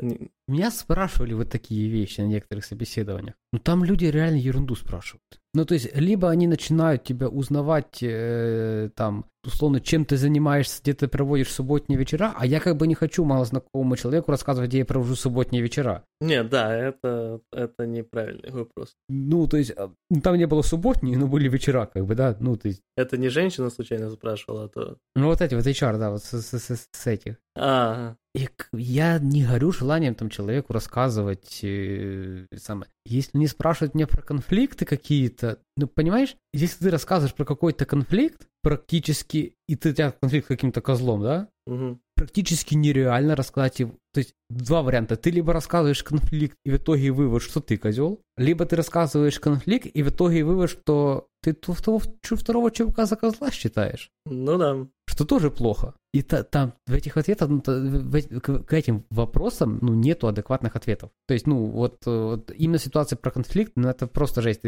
[0.49, 3.35] Меня спрашивали вот такие вещи на некоторых собеседованиях.
[3.53, 5.25] Ну там люди реально ерунду спрашивают.
[5.53, 10.93] Ну то есть, либо они начинают тебя узнавать, э, там, условно, чем ты занимаешься, где
[10.93, 14.85] ты проводишь субботние вечера, а я как бы не хочу малознакомому человеку рассказывать, где я
[14.85, 16.05] провожу субботние вечера.
[16.21, 18.95] Нет, да, это, это неправильный вопрос.
[19.09, 19.91] Ну, то есть, а,
[20.23, 22.83] там не было субботние, но были вечера, как бы, да, ну, есть...
[22.97, 24.97] Это не женщина случайно спрашивала, а то...
[25.15, 27.37] Ну вот эти вот HR, да, вот с, с, с, с этих.
[27.57, 32.91] А, и я не горю желанием там человеку рассказывать э, самое.
[33.07, 38.47] Если не спрашивают меня про конфликты какие-то, ну понимаешь, если ты рассказываешь про какой-то конфликт,
[38.63, 41.49] практически, и ты у тебя конфликт каким-то козлом, да?
[41.67, 41.99] Угу.
[42.15, 43.95] Практически нереально рассказать его.
[44.16, 45.16] То есть два варианта.
[45.16, 49.86] Ты либо рассказываешь конфликт, и в итоге вывод, что ты козел, либо ты рассказываешь конфликт,
[49.86, 54.12] и в итоге вывод, что ты второго, второго чувака за козла считаешь.
[54.26, 54.88] Ну да.
[55.17, 55.95] Что тоже плохо.
[56.13, 60.77] И та, там в этих ответах, ну, в, к, к этим вопросам, ну, нету адекватных
[60.77, 61.11] ответов.
[61.27, 64.61] То есть, ну, вот, вот именно ситуация про конфликт, ну, это просто жесть.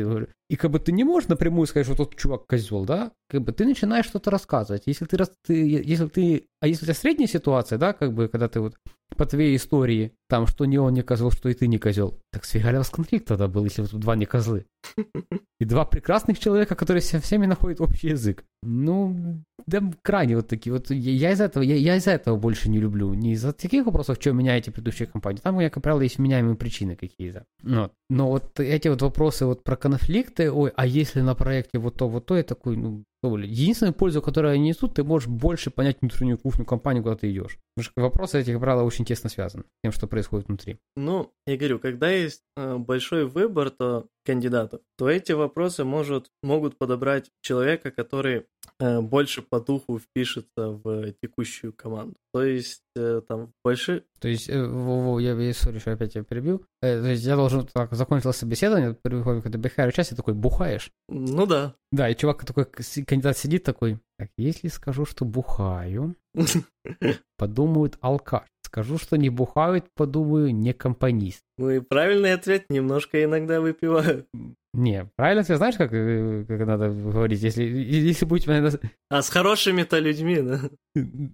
[0.48, 3.12] И как бы ты не можешь напрямую сказать, что тот чувак козел, да?
[3.28, 4.84] Как бы ты начинаешь что-то рассказывать.
[4.86, 8.48] Если ты, ты, если ты, а если у тебя средняя ситуация, да, как бы, когда
[8.48, 8.76] ты вот
[9.16, 12.44] по твоей истории, там, что не он не козел, что и ты не козел, так
[12.44, 14.66] сфига у вас конфликт тогда был, если вот два не козлы.
[15.60, 18.44] И два прекрасных человека, которые со всеми находят общий язык.
[18.62, 20.72] Ну, да, крайне вот такие.
[20.72, 23.14] Вот я из этого, я, я из-за этого больше не люблю.
[23.14, 25.40] Не из-за таких вопросов, что меняете предыдущие компании.
[25.40, 27.44] Там, как правило, есть меняемые причины какие-то.
[27.62, 27.92] Вот.
[28.10, 32.08] Но вот эти вот вопросы вот про конфликты, ой, а если на проекте вот то,
[32.08, 36.38] вот то, я такой, ну, Единственную пользу, которую они несут, ты можешь больше понять внутреннюю
[36.38, 37.58] кухню компании, куда ты идешь.
[37.74, 40.78] Потому что вопросы этих, как правило, очень тесно связаны с тем, что происходит внутри.
[40.96, 46.76] Ну, я говорю, когда есть э, большой выбор то кандидатов, то эти вопросы может, могут
[46.76, 48.44] подобрать человека, который
[48.78, 52.14] э, больше по духу впишется в текущую команду.
[52.34, 54.04] То есть э, там больше...
[54.20, 56.62] То есть, Вова, я, я сори, что опять тебя перебил.
[56.82, 60.92] То есть я должен так, закончилось собеседование, приходим к BHR части, такой, бухаешь?
[61.08, 61.74] Ну да.
[61.90, 62.66] Да, и чувак такой,
[63.08, 66.14] кандидат сидит такой, так, если скажу, что бухаю,
[67.38, 68.46] подумают алкаш.
[68.62, 71.40] Скажу, что не бухают, подумаю, не компанист.
[71.56, 74.26] Ну и правильный ответ, немножко иногда выпиваю.
[74.74, 78.46] Не, правильно ты знаешь, как, э, как надо говорить, если, если будь...
[78.46, 80.60] А с хорошими-то людьми, да?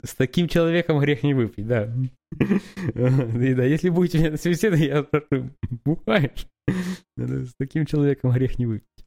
[0.05, 1.93] С таким человеком грех не выпить, да.
[2.39, 5.51] И да, если будете меня на собеседовании, я спрашиваю,
[5.85, 6.47] бухаешь?
[7.19, 9.05] С таким человеком грех не выпить.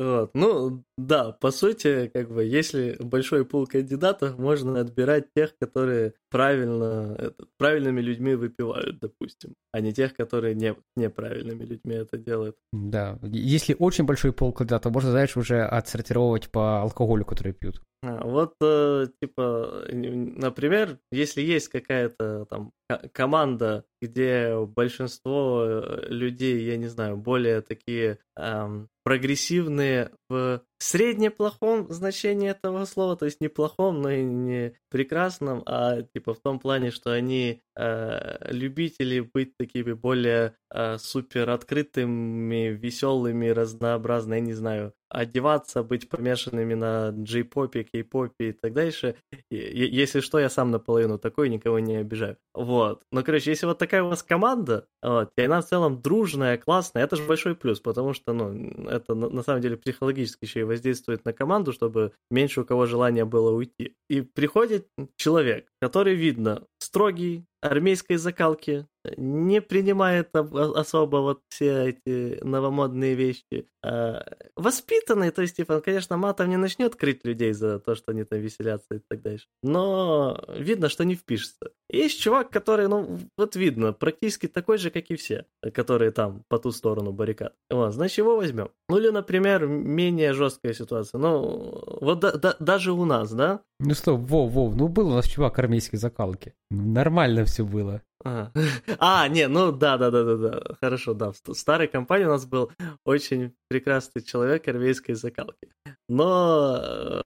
[0.00, 0.30] Вот.
[0.32, 7.14] Ну, да, по сути, как бы, если большой пул кандидатов, можно отбирать тех, которые правильно,
[7.18, 12.56] это, правильными людьми выпивают, допустим, а не тех, которые не, неправильными людьми это делают.
[12.72, 17.82] Да, если очень большой пул кандидатов, можно, знаешь, уже отсортировать по алкоголю, который пьют.
[18.02, 22.72] А, вот, э, типа, например, если есть какая-то там
[23.12, 32.48] команда, где большинство э, людей, я не знаю, более такие эм, прогрессивные в среднеплохом значении
[32.48, 36.90] этого слова, то есть не плохом, но и не прекрасном, а типа в том плане,
[36.90, 44.94] что они э, любители быть такими более э, супер открытыми, веселыми, разнообразными, я не знаю,
[45.10, 49.16] одеваться, быть помешанными на джей-попе, кей-попе и так дальше.
[49.50, 52.36] И, если что, я сам наполовину такой, никого не обижаю.
[52.54, 53.02] Вот.
[53.12, 57.04] Но, короче, если вот такая у вас команда, вот, и она в целом дружная, классная,
[57.04, 61.24] это же большой плюс, потому что, ну, это на самом деле психологически еще и воздействует
[61.24, 63.94] на команду, чтобы меньше у кого желания было уйти.
[64.08, 64.86] И приходит
[65.16, 68.86] человек, который, видно, строгий, армейской закалки,
[69.16, 73.66] не принимает особо вот все эти новомодные вещи.
[73.82, 74.24] А,
[74.56, 78.24] воспитанный, то есть, типа, он, конечно, матом не начнет крыть людей за то, что они
[78.24, 79.46] там веселятся и так дальше.
[79.62, 81.70] Но видно, что не впишется.
[81.88, 86.58] Есть чувак, который, ну, вот видно, практически такой же, как и все, которые там по
[86.58, 87.54] ту сторону баррикад.
[87.70, 88.70] Вот, значит, его возьмем.
[88.88, 91.18] Ну, или, например, менее жесткая ситуация.
[91.18, 93.60] Ну, вот да, да, даже у нас, да?
[93.78, 96.54] Ну что, Вов, Вов, ну был у нас чувак армейской закалки.
[96.70, 98.02] Нормально все было.
[98.24, 98.50] А,
[98.98, 100.62] а не, ну да, да, да, да, да.
[100.80, 101.32] Хорошо, да.
[101.32, 102.70] В старой компании у нас был
[103.04, 105.68] очень прекрасный человек армейской закалки.
[106.08, 106.76] Но...
[106.82, 107.20] Э,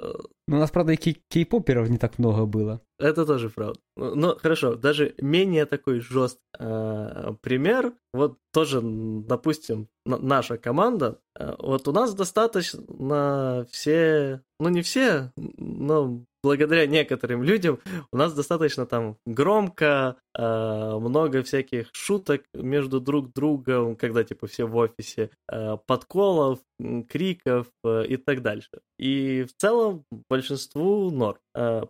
[0.46, 2.80] ну, у нас, правда, и кей-поперов не так много было.
[2.98, 3.80] Это тоже правда.
[3.96, 7.94] Ну, но хорошо, даже менее такой жесткий э, пример.
[8.12, 11.18] Вот тоже, допустим, наша команда.
[11.38, 17.80] Э, вот у нас достаточно все, ну не все, но благодаря некоторым людям
[18.12, 24.64] у нас достаточно там громко, э, много всяких шуток между друг другом, когда типа все
[24.66, 26.60] в офисе, э, подколов,
[27.08, 28.80] криков и так дальше.
[28.98, 31.38] И в целом большинству норм.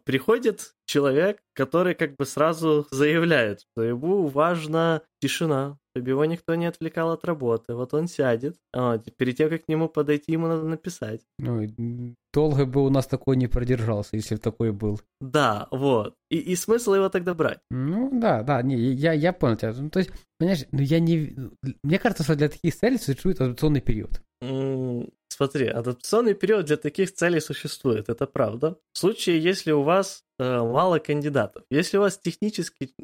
[0.05, 6.67] Приходит человек, который как бы сразу заявляет, что ему важна тишина, чтобы его никто не
[6.67, 7.75] отвлекал от работы.
[7.75, 11.21] Вот он сядет, а перед тем, как к нему подойти, ему надо написать.
[11.39, 15.01] Ну, долго бы у нас такой не продержался, если такой был.
[15.21, 16.17] Да, вот.
[16.31, 17.61] И, и смысл его тогда брать?
[17.71, 19.73] Ну, да, да, не, я, я понял тебя.
[19.73, 21.37] Ну, то есть, понимаешь, ну, я не...
[21.85, 24.21] Мне кажется, что для таких целей существует адаптационный период.
[25.37, 28.77] Смотри, адаптационный период для таких целей существует, это правда.
[28.93, 32.95] В случае, если у вас э, мало кандидатов, если у вас технически,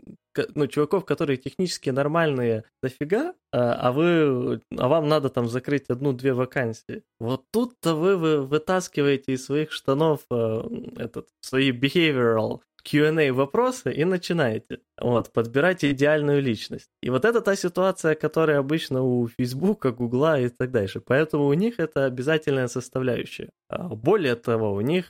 [0.54, 6.32] ну, чуваков, которые технически нормальные, дофига, э, а вы, а вам надо там закрыть одну-две
[6.32, 10.62] вакансии, вот тут-то вы, вы вытаскиваете из своих штанов э,
[10.98, 14.80] этот, свои behavioral Q&A вопросы и начинаете.
[15.00, 16.90] Вот, подбирайте идеальную личность.
[17.02, 21.00] И вот это та ситуация, которая обычно у Фейсбука, Гугла и так дальше.
[21.00, 23.50] Поэтому у них это обязательная составляющая.
[23.68, 25.08] А более того, у них...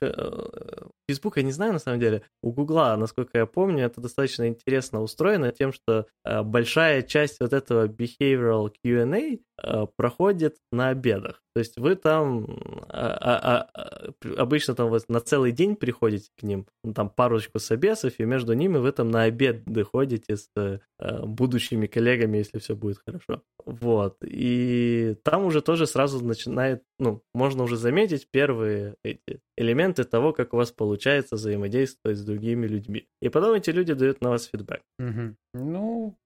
[1.08, 4.46] Фейсбук, э, я не знаю на самом деле, у Гугла, насколько я помню, это достаточно
[4.46, 11.42] интересно устроено тем, что э, большая часть вот этого behavioral Q&A э, проходит на обедах.
[11.54, 12.46] То есть вы там
[12.88, 18.14] а, а, а, обычно там вот на целый день приходите к ним, там парочку собесов,
[18.18, 20.78] и между ними вы там на обед доходите с э,
[21.24, 23.42] будущими коллегами, если все будет хорошо.
[23.64, 24.16] Вот.
[24.24, 30.54] И там уже тоже сразу начинает, ну, можно уже заметить первые эти элементы того, как
[30.54, 33.06] у вас получается взаимодействовать с другими людьми.
[33.22, 34.80] И потом эти люди дают на вас фидбэк.
[34.98, 35.36] Угу.
[35.54, 36.16] Ну,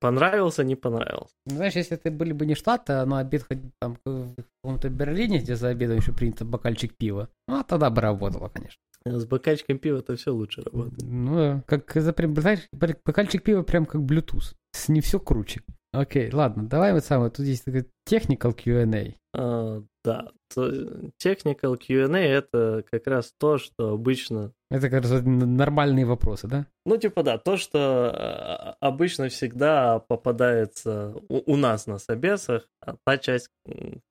[0.00, 1.34] понравился, не понравился.
[1.46, 5.38] Знаешь, если это были бы не Штаты, а на обед ходить там в каком-то Берлине,
[5.38, 8.78] где за обедом еще принято бокальчик пива, ну, а тогда бы работало, конечно.
[9.06, 11.02] С бокальчиком пива это все лучше работает.
[11.02, 14.54] Ну, как, знаешь, бокальчик пива прям как Bluetooth.
[14.88, 15.60] Не все круче.
[15.92, 19.14] Окей, ладно, давай вот самое, тут есть такой technical Q&A.
[19.32, 24.52] А, да, technical Q&A это как раз то, что обычно...
[24.70, 26.66] Это как раз нормальные вопросы, да?
[26.84, 27.78] Ну, типа, да, то, что
[28.12, 33.48] а, обычно всегда попадается у, у нас на собесах, а та часть...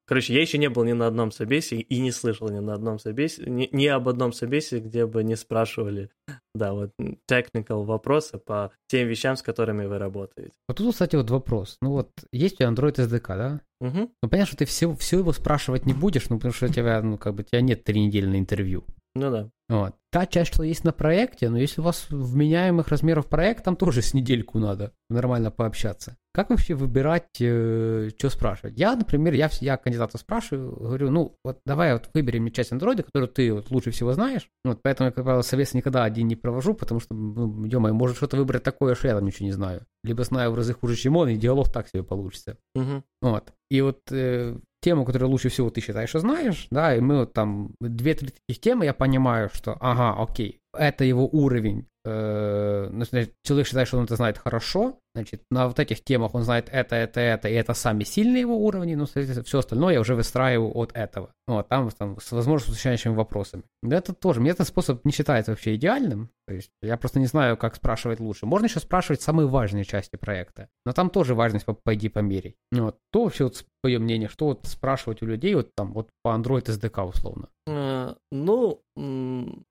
[0.06, 3.00] Короче, я еще не был ни на одном собесе и не слышал ни на одном
[3.00, 6.10] собесе, ни, ни об одном собесе, где бы не спрашивали,
[6.56, 6.91] да, вот,
[7.30, 10.54] technical вопросы по тем вещам, с которыми вы работаете.
[10.68, 11.78] Вот тут, кстати, вот вопрос.
[11.82, 13.62] Ну вот, есть у Android SDK, да?
[13.84, 14.12] Угу.
[14.22, 17.02] Ну, понятно, что ты все, все его спрашивать не будешь, ну, потому что у тебя,
[17.02, 18.86] ну, как бы, у тебя нет три недели на интервью.
[19.14, 19.50] Ну да.
[19.68, 19.96] Вот.
[20.10, 24.02] Та часть, что есть на проекте, но если у вас вменяемых размеров проект, там тоже
[24.02, 26.16] с недельку надо нормально пообщаться.
[26.34, 28.76] Как вообще выбирать, э, что спрашивать?
[28.76, 33.04] Я, например, я, я кандидата спрашиваю, говорю, ну, вот давай вот выберем мне часть андроида,
[33.04, 34.50] которую ты вот лучше всего знаешь.
[34.66, 38.18] Вот, поэтому я, как правило, совет никогда один не провожу, потому что, ну, ё может
[38.18, 39.86] что-то выбрать такое, что я там ничего не знаю.
[40.04, 42.58] Либо знаю в разы хуже, чем он, и диалог так себе получится.
[42.74, 43.04] Угу.
[43.22, 43.54] Вот.
[43.70, 47.34] И вот э, тему, которую лучше всего ты считаешь, что знаешь, да, и мы вот
[47.34, 53.06] там две-три таких темы, я понимаю, что, ага, окей, это его уровень, э, ну,
[53.44, 56.95] человек считает, что он это знает хорошо, значит, на вот этих темах он знает это,
[56.95, 60.76] это, это, и это сами сильные его уровни, но, соответственно, все остальное я уже выстраиваю
[60.78, 61.34] от этого.
[61.47, 63.64] Вот, там, там с, возможно, с уточняющими вопросами.
[63.82, 67.26] Да это тоже, мне этот способ не считается вообще идеальным, то есть я просто не
[67.26, 68.46] знаю, как спрашивать лучше.
[68.46, 72.56] Можно еще спрашивать самые важные части проекта, но там тоже важность по, пойди померить.
[72.72, 76.30] Вот, то вообще вот твое мнение, что вот спрашивать у людей вот там вот по
[76.30, 77.50] Android SDK условно?
[77.68, 78.82] Uh, ну,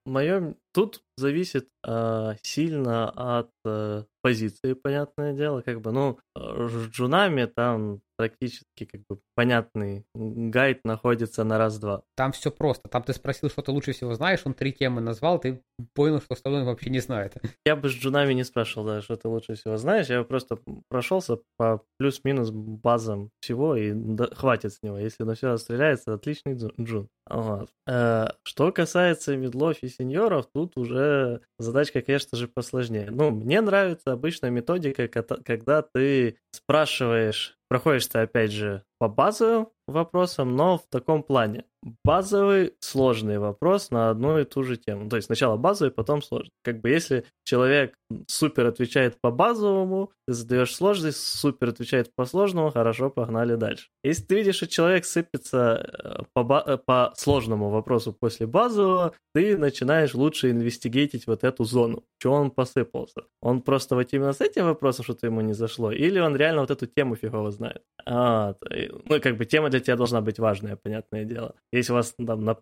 [0.06, 7.44] мое тут зависит uh, сильно от uh, позиции, понятное дело, как бы, ну, с джунами
[7.44, 12.02] там практически как бы понятный гайд находится на раз-два.
[12.16, 12.88] Там все просто.
[12.88, 15.62] Там ты спросил, что ты лучше всего знаешь, он три темы назвал, ты
[15.94, 17.36] понял, что остальное вообще не знает.
[17.64, 20.08] Я бы с джунами не спрашивал, да, что ты лучше всего знаешь.
[20.08, 20.58] Я просто
[20.88, 24.98] прошелся по плюс-минус базам всего, и да, хватит с него.
[24.98, 27.08] Если на все стреляется, отличный джун.
[27.28, 27.70] Вот.
[27.86, 33.10] Э, что касается медлов и сеньоров, тут уже задачка, конечно же, посложнее.
[33.10, 40.54] Ну, мне нравится обычная методика, когда ты спрашиваешь, проходишь ты, опять же, по базовым вопросам,
[40.54, 41.64] но в таком плане.
[42.04, 45.10] Базовый сложный вопрос на одну и ту же тему.
[45.10, 46.52] То есть сначала базовый, потом сложный.
[46.62, 47.94] Как бы если человек
[48.28, 53.88] супер отвечает по базовому, ты задаешь сложный, супер отвечает по сложному, хорошо, погнали дальше.
[54.04, 59.58] Если ты видишь, что человек сыпется э, по, э, по сложному вопросу после базового, ты
[59.58, 62.04] начинаешь лучше инвестигейтить вот эту зону.
[62.20, 63.24] Чего он посыпался?
[63.40, 65.90] Он просто вот именно с этим вопросом что-то ему не зашло?
[65.90, 67.82] Или он реально вот эту тему фигово знает?
[68.06, 68.54] А,
[69.04, 71.54] ну, как бы тема для тебя должна быть важная, понятное дело.
[71.72, 72.56] Если у вас там, на,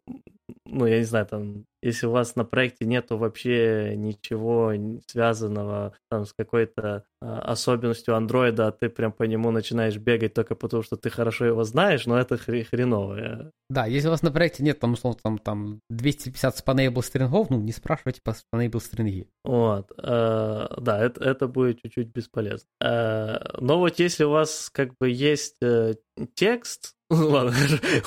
[0.67, 4.73] ну, я не знаю, там, если у вас на проекте нету вообще ничего
[5.07, 10.55] связанного там с какой-то а, особенностью андроида, а ты прям по нему начинаешь бегать только
[10.55, 13.53] потому, что ты хорошо его знаешь, но это хр- хреново.
[13.69, 17.61] Да, если у вас на проекте нет, там, условно, там, там 250 спанейбл стрингов, ну,
[17.61, 19.29] не спрашивайте по спанейбл стринги.
[19.45, 22.67] Вот, э, да, это, это будет чуть-чуть бесполезно.
[22.83, 25.95] Э, но вот если у вас как бы есть э,
[26.35, 27.53] текст, Ладно,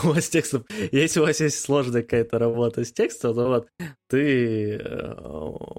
[0.03, 0.65] у вас текстом.
[0.93, 3.67] Если у вас есть сложная какая-то работа с текстом, то вот
[4.07, 5.15] ты э,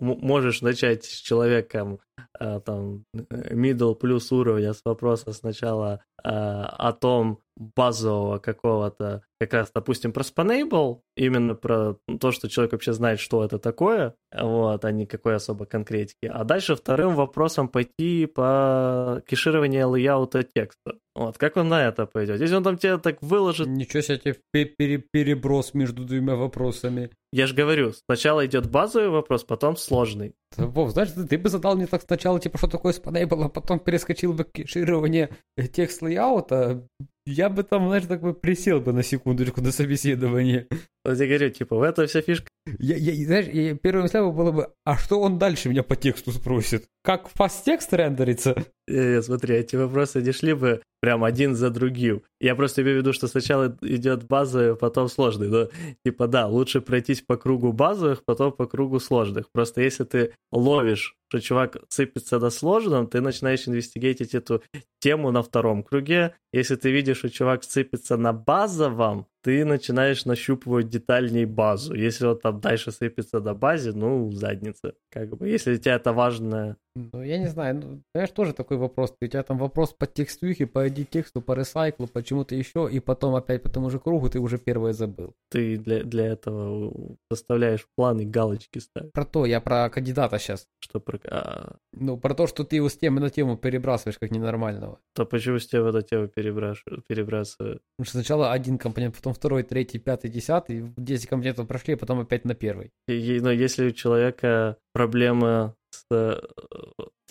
[0.00, 2.00] можешь начать с человеком
[2.38, 10.12] там middle плюс уровня с вопроса сначала э, о том базового какого-то, как раз, допустим,
[10.12, 15.06] про Spanable, именно про то, что человек вообще знает, что это такое, вот, а не
[15.06, 16.26] какой особо конкретики.
[16.26, 20.98] А дальше вторым вопросом пойти по кешированию лейаута текста.
[21.14, 22.40] Вот, как он на это пойдет?
[22.40, 23.68] Если он там тебе так выложит...
[23.68, 27.10] Ничего себе, пере переброс между двумя вопросами.
[27.34, 30.36] Я же говорю, сначала идет базовый вопрос, потом сложный.
[30.56, 34.34] Вов, знаешь, ты бы задал мне так сначала, типа, что такое Spanable, а потом перескочил
[34.34, 35.30] бы к кешированию
[35.72, 36.86] текст лейаута,
[37.26, 40.68] я бы там, знаешь, так бы присел бы на секундочку на собеседование.
[41.04, 42.46] Вот я говорю, типа, в этом вся фишка.
[42.78, 46.32] Я, я, знаешь, я, первым мыслям было бы, а что он дальше меня по тексту
[46.32, 46.86] спросит?
[47.02, 48.56] Как фаст текст рендерится?
[48.88, 52.22] Э, смотри, эти вопросы не шли бы прям один за другим.
[52.40, 55.48] Я просто имею в виду, что сначала идет базовый, потом сложный.
[55.48, 55.68] Но,
[56.06, 59.50] типа, да, лучше пройтись по кругу базовых, потом по кругу сложных.
[59.52, 64.62] Просто если ты ловишь, что чувак сыпется на сложном, ты начинаешь инвестигейтить эту
[65.04, 66.34] тему на втором круге.
[66.50, 71.94] Если ты видишь, что чувак сыпется на базовом, ты начинаешь нащупывать детальней базу.
[71.94, 74.94] Если вот там дальше сыпется на базе, ну, задница.
[75.10, 76.78] Как бы, если для тебя это важно.
[76.96, 79.14] Ну, я не знаю, ну, знаешь, тоже такой вопрос.
[79.20, 83.62] У тебя там вопрос по текстухе, по ID-тексту, по ресайклу, почему-то еще, и потом опять
[83.62, 85.34] по тому же кругу ты уже первое забыл.
[85.50, 89.12] Ты для, для этого составляешь планы, галочки ставишь.
[89.12, 90.66] Про то, я про кандидата сейчас.
[90.78, 91.18] Что про...
[91.24, 91.76] А...
[91.92, 94.93] Ну, про то, что ты его с темы на тему перебрасываешь как ненормального.
[95.14, 97.80] То почему с темы на тему перебрасываю?
[97.96, 102.20] Потому что сначала один компонент, потом второй, третий, пятый, десятый, 10 компонентов прошли, а потом
[102.20, 102.90] опять на первый.
[103.08, 106.40] И, но если у человека проблема с э,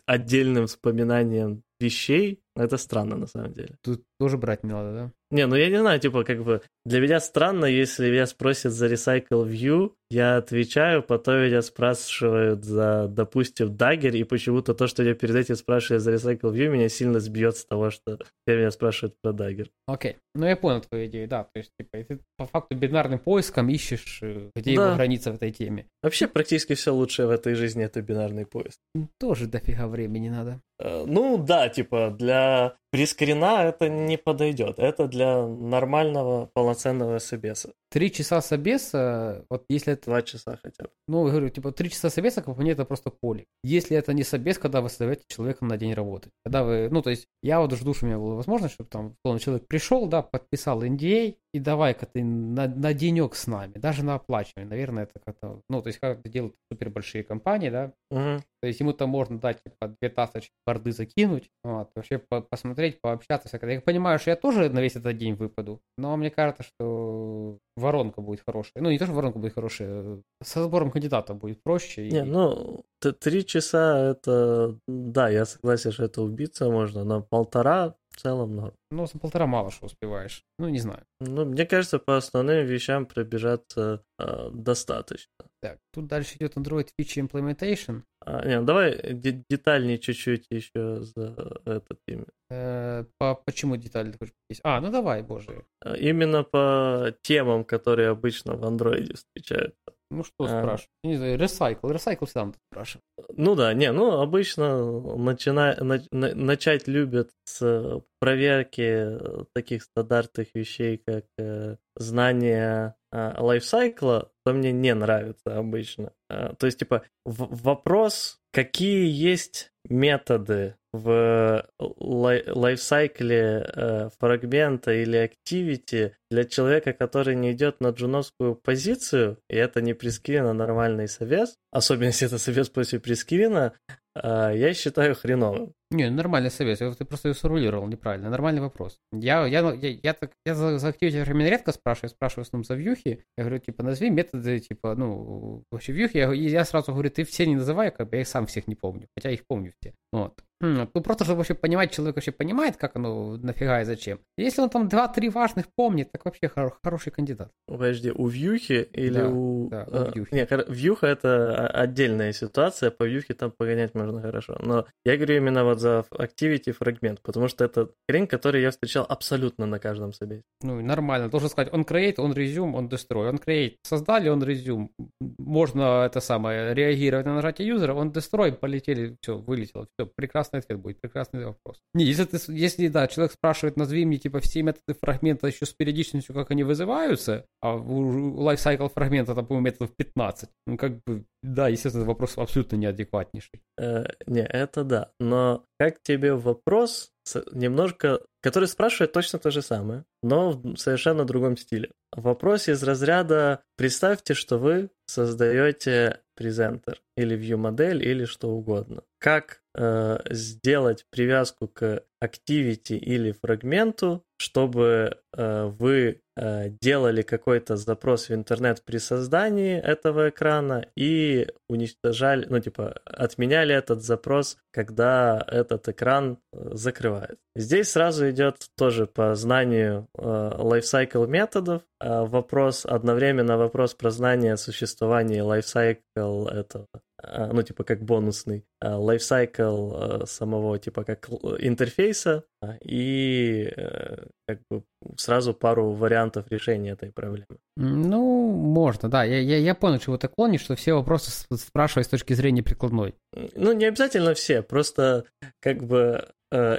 [0.05, 3.75] отдельным вспоминанием вещей, это странно на самом деле.
[3.83, 5.11] Тут тоже брать не надо, да?
[5.31, 8.85] Не, ну я не знаю, типа, как бы, для меня странно, если меня спросят за
[8.85, 15.15] Recycle View, я отвечаю, потом меня спрашивают за, допустим, Dagger, и почему-то то, что я
[15.15, 19.31] перед этим спрашиваю за Recycle View, меня сильно сбьет с того, что меня спрашивают про
[19.31, 19.69] Dagger.
[19.87, 20.15] Окей, okay.
[20.35, 24.19] ну я понял твою идею, да, то есть, типа, ты по факту бинарным поиском ищешь,
[24.21, 24.85] э, где да.
[24.85, 25.87] его граница в этой теме.
[26.03, 28.77] Вообще, практически все лучшее в этой жизни— это бинарный поиск.
[29.19, 30.61] Тоже дофига времени надо.
[30.79, 34.77] Э, ну да, типа, для прескрина это не подойдет.
[34.77, 37.73] Это для нормального полноценного собеса.
[37.89, 40.05] Три часа собеса, вот если это...
[40.05, 40.89] Два часа хотя бы.
[41.07, 43.45] Ну, я говорю, типа, три часа собеса, как по мне, это просто поле.
[43.63, 46.29] Если это не собес, когда вы составляете человека на день работы.
[46.45, 49.15] Когда вы, ну, то есть, я вот жду, что у меня была возможность, чтобы там,
[49.23, 54.03] условно, человек пришел, да, подписал NDA, и давай-ка ты на, на денек с нами, даже
[54.03, 54.67] на оплачивание.
[54.67, 57.93] Наверное, это как-то, ну, то есть, как это делают супер большие компании, да.
[58.09, 58.43] Угу.
[58.61, 62.41] То есть, ему там можно дать, типа, две тасочки борды закинуть, вот, вообще по
[62.83, 63.59] посмотреть, пообщаться.
[63.61, 68.21] Я понимаю, что я тоже на весь этот день выпаду, но мне кажется, что воронка
[68.21, 68.83] будет хорошая.
[68.83, 72.09] Ну, не то, что воронка будет хорошая, со сбором кандидата будет проще.
[72.09, 72.21] Не, и...
[72.23, 72.83] ну,
[73.19, 78.73] три часа это, да, я согласен, что это убиться можно, но полтора в целом норм.
[78.91, 80.43] Ну, за полтора мало что успеваешь.
[80.59, 81.03] Ну, не знаю.
[81.19, 85.45] Ну, мне кажется, по основным вещам пробежаться э, достаточно.
[85.63, 88.01] Так, тут дальше идет Android Feature Implementation.
[88.19, 89.13] А, не, давай
[89.49, 92.25] детальнее чуть-чуть еще за этот имя.
[92.49, 95.63] Э, по, почему детали ты хочешь А, ну давай, боже.
[95.79, 99.92] А, именно по темам, которые обычно в андроиде встречаются.
[100.13, 100.47] Ну что а...
[100.47, 100.89] спрашивать?
[101.03, 101.89] Не знаю, ресайкл.
[101.89, 103.03] Ресайкл всегда надо спрашивать.
[103.35, 105.75] Ну да, не, ну обычно начина...
[105.81, 106.01] на...
[106.11, 109.19] начать любят с проверки
[109.53, 116.13] таких стандартных вещей, как э, знание э, лайфсайкла, то мне не нравится обычно.
[116.29, 125.17] Э, то есть, типа, в- вопрос, какие есть методы в лай- лайфсайкле э, фрагмента или
[125.17, 131.07] активити для человека, который не идет на джуновскую позицию, и это не прескрин, а нормальный
[131.07, 133.73] совет, особенно если это совет после прескрина,
[134.15, 135.73] э, я считаю хреновым.
[135.93, 136.79] Не, нормальный совет.
[136.79, 138.29] Ты просто ее сформулировал неправильно.
[138.29, 138.99] Нормальный вопрос.
[139.11, 142.75] Я, я, я, я, так, я за, активити фрагмент редко спрашиваю, спрашиваю в основном за
[142.75, 143.23] вьюхи.
[143.37, 146.17] Я говорю, типа, назови методы, типа, ну, вообще вьюхи.
[146.17, 148.75] Я, я сразу говорю, ты все не называй, как бы я их сам всех не
[148.75, 149.07] помню.
[149.15, 149.93] Хотя их помню все.
[150.11, 150.43] Вот.
[150.61, 154.19] Ну, просто, чтобы вообще понимать, человек вообще понимает, как оно нафига и зачем.
[154.37, 157.51] Если он там 2-3 важных помнит, так вообще хор- хороший кандидат.
[157.67, 159.69] Подожди, у вьюхи или да, у...
[159.69, 160.33] Да, у вьюхи.
[160.33, 164.57] Не, вьюха это отдельная ситуация, по вьюхе там погонять можно хорошо.
[164.59, 169.05] Но я говорю именно вот за Activity фрагмент, потому что это хрень, которую я встречал
[169.07, 170.43] абсолютно на каждом собесе.
[170.61, 171.29] Ну, нормально.
[171.29, 173.27] Должен сказать, он create, он resume, он destroy.
[173.27, 174.89] Он create, создали, он resume.
[175.37, 180.05] Можно это самое, реагировать на нажатие юзера, он destroy, полетели, все, вылетело, все,
[180.43, 181.81] прекрасный ответ будет, прекрасный вопрос.
[181.93, 185.73] Не, если, ты, если, да, человек спрашивает, назови мне, типа, все методы фрагмента еще с
[185.73, 190.49] периодичностью, как они вызываются, а у lifecycle фрагмента, там, по-моему, методов 15.
[190.67, 193.61] Ну, как бы, да, естественно, вопрос абсолютно неадекватнейший.
[193.79, 197.09] Э, не, это да, но как тебе вопрос
[197.51, 201.89] немножко, который спрашивает точно то же самое, но в совершенно другом стиле.
[202.11, 209.03] Вопрос из разряда «Представьте, что вы создаете презентер или view модель или что угодно.
[209.19, 218.33] Как сделать привязку к activity или фрагменту, чтобы э, вы э, делали какой-то запрос в
[218.33, 226.37] интернет при создании этого экрана и уничтожали, ну типа отменяли этот запрос, когда этот экран
[226.51, 227.37] э, закрывает.
[227.55, 234.57] Здесь сразу идет тоже по знанию э, lifecycle методов э, вопрос, одновременно вопрос про знание
[234.57, 237.12] существования lifecycle этого Э,
[237.51, 242.43] ну, типа, как бонусный лайфсайкл э, самого, типа, как интерфейса,
[242.81, 244.83] и э, как бы
[245.17, 247.59] сразу пару вариантов решения этой проблемы.
[247.77, 249.23] Ну, можно, да.
[249.23, 253.15] Я, я, я понял, чего ты клонишь, что все вопросы спрашивают с точки зрения прикладной.
[253.55, 255.25] Ну, не обязательно все, просто
[255.61, 256.27] как бы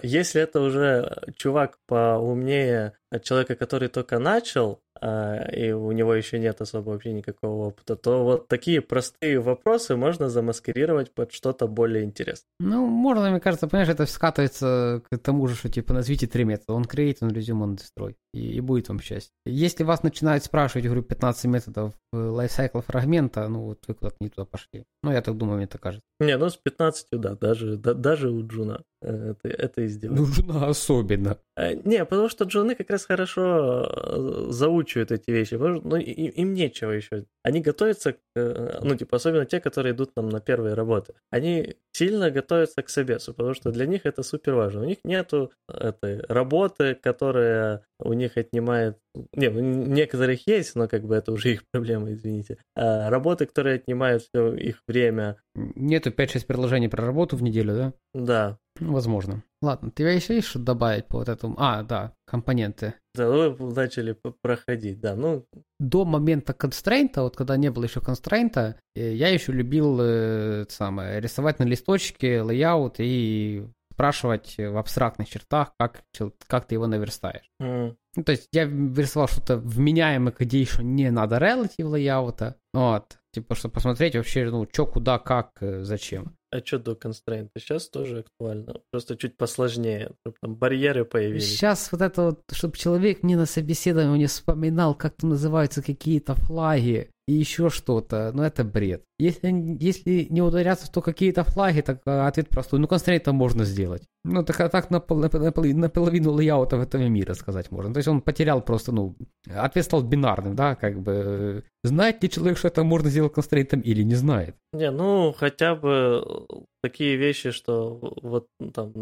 [0.05, 2.93] если это уже чувак поумнее
[3.25, 8.25] человека, который только начал, а, и у него еще нет особо вообще никакого опыта, то
[8.25, 12.49] вот такие простые вопросы можно замаскировать под что-то более интересное.
[12.61, 16.75] Ну, можно, мне кажется, понимаешь, это скатывается к тому же, что типа назовите три метода.
[16.75, 18.15] Он create, он resume, он destroy.
[18.33, 19.33] И, и будет вам счастье.
[19.47, 24.29] Если вас начинают спрашивать, говорю, 15 методов lifecycle а фрагмента, ну вот вы куда-то не
[24.29, 24.85] туда пошли.
[25.03, 26.05] Ну, я так думаю, мне так кажется.
[26.21, 30.19] Не, ну с 15, да, даже, да, даже у Джуна э, это, это и сделать.
[30.19, 31.39] Ну, Джуна особенно.
[31.57, 35.57] Э, не, потому что Джуны как раз хорошо э, заучивают эти вещи.
[35.57, 37.25] Потому что, ну, им нечего еще.
[37.43, 41.15] Они готовятся, ну, типа, особенно те, которые идут нам на первые работы.
[41.31, 44.83] Они сильно готовятся к собесу, потому что для них это супер важно.
[44.83, 48.99] У них нету этой работы, которая у них отнимает...
[49.33, 52.59] Не, у некоторых есть, но как бы это уже их проблема, извините.
[52.77, 55.37] А работы, которые отнимают все их время.
[55.55, 57.93] Нету 5-6 предложений про работу в неделю, да?
[58.15, 58.59] Да.
[58.81, 59.45] Возможно.
[59.62, 61.55] Ладно, тебя еще есть что добавить по вот этому?
[61.59, 62.95] А, да, компоненты.
[63.15, 65.47] Да, вы начали проходить, да, ну...
[65.79, 69.99] До момента constraint а, вот когда не было еще constraint а, э, я еще любил
[70.01, 73.65] э, самое, рисовать на листочке layout и
[73.95, 76.03] спрашивать в абстрактных чертах, как,
[76.47, 77.49] как ты его наверстаешь.
[77.62, 77.97] Мм.
[78.17, 83.19] Ну, то есть я рисовал что-то вменяемое, где еще не надо relative layout а, вот,
[83.33, 86.37] типа, чтобы посмотреть вообще, ну, что, куда, как, э, зачем.
[86.51, 87.59] А что до constraint а?
[87.59, 88.81] Сейчас тоже актуально.
[88.93, 91.49] Просто чуть посложнее, чтобы там барьеры появились.
[91.49, 96.35] Сейчас вот это вот, чтобы человек мне на собеседовании не вспоминал, как там называются какие-то
[96.37, 99.03] флаги и еще что-то, ну это бред.
[99.25, 102.79] Если, если не ударяться в то какие-то флаги, так а, ответ простой.
[102.79, 104.03] Ну, констрейнта можно сделать.
[104.22, 107.95] Ну, так, а так на, пол, на, на, на половину лейаута этого мира сказать можно.
[107.95, 109.16] То есть он потерял просто, ну,
[109.49, 111.64] ответ стал бинарным, да, как бы.
[111.83, 114.57] Знает ли человек, что это можно сделать констрейнтом или не знает?
[114.75, 116.47] Не, ну, хотя бы
[116.83, 118.93] такие вещи, что вот там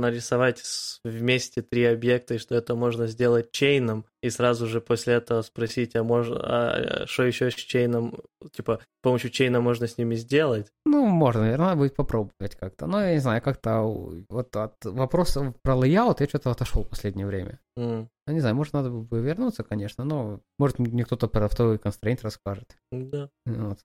[0.00, 0.62] нарисовать
[1.04, 5.42] вместе три объекта, и что это можно сделать chain ом, и сразу же после этого
[5.42, 8.14] спросить, а можно, а что еще с chain ом,
[8.52, 10.72] типа, с помощью chain а реально можно с ними сделать.
[10.84, 12.86] Ну, можно, наверное, будет попробовать как-то.
[12.86, 13.82] Но я не знаю, как-то
[14.28, 17.60] вот от вопросов про layout я что-то отошел в последнее время.
[17.78, 18.08] Мм.
[18.26, 22.22] Ну, не знаю, может, надо бы вернуться, конечно, но может мне кто-то про второй constraint
[22.22, 22.76] расскажет.
[22.92, 23.28] Да.
[23.46, 23.78] Вот,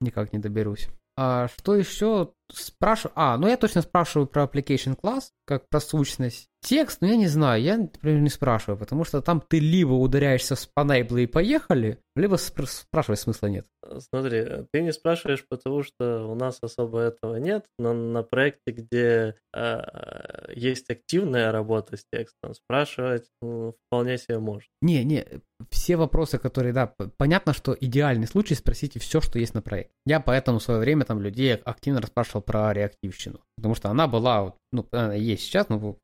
[0.00, 0.88] никак не доберусь.
[1.16, 3.12] А что еще спрашиваю?
[3.16, 6.48] А, ну я точно спрашиваю про application class, как про сущность.
[6.64, 10.54] Текст, ну я не знаю, я, например, не спрашиваю, потому что там ты либо ударяешься
[10.54, 13.66] в спанейблы и поехали, либо спр- спрашивать смысла нет.
[13.98, 19.34] Смотри, ты не спрашиваешь, потому что у нас особо этого нет, но на проекте, где
[19.54, 24.68] э, есть активная работа с текстом, спрашивать ну, вполне себе можно.
[24.82, 25.26] Не, не,
[25.70, 29.92] все вопросы, которые, да, понятно, что идеальный случай спросите все, что есть на проекте.
[30.06, 34.54] Я поэтому в свое время там людей активно расспрашивал про реактивщину, потому что она была,
[34.72, 35.96] ну, она есть сейчас, но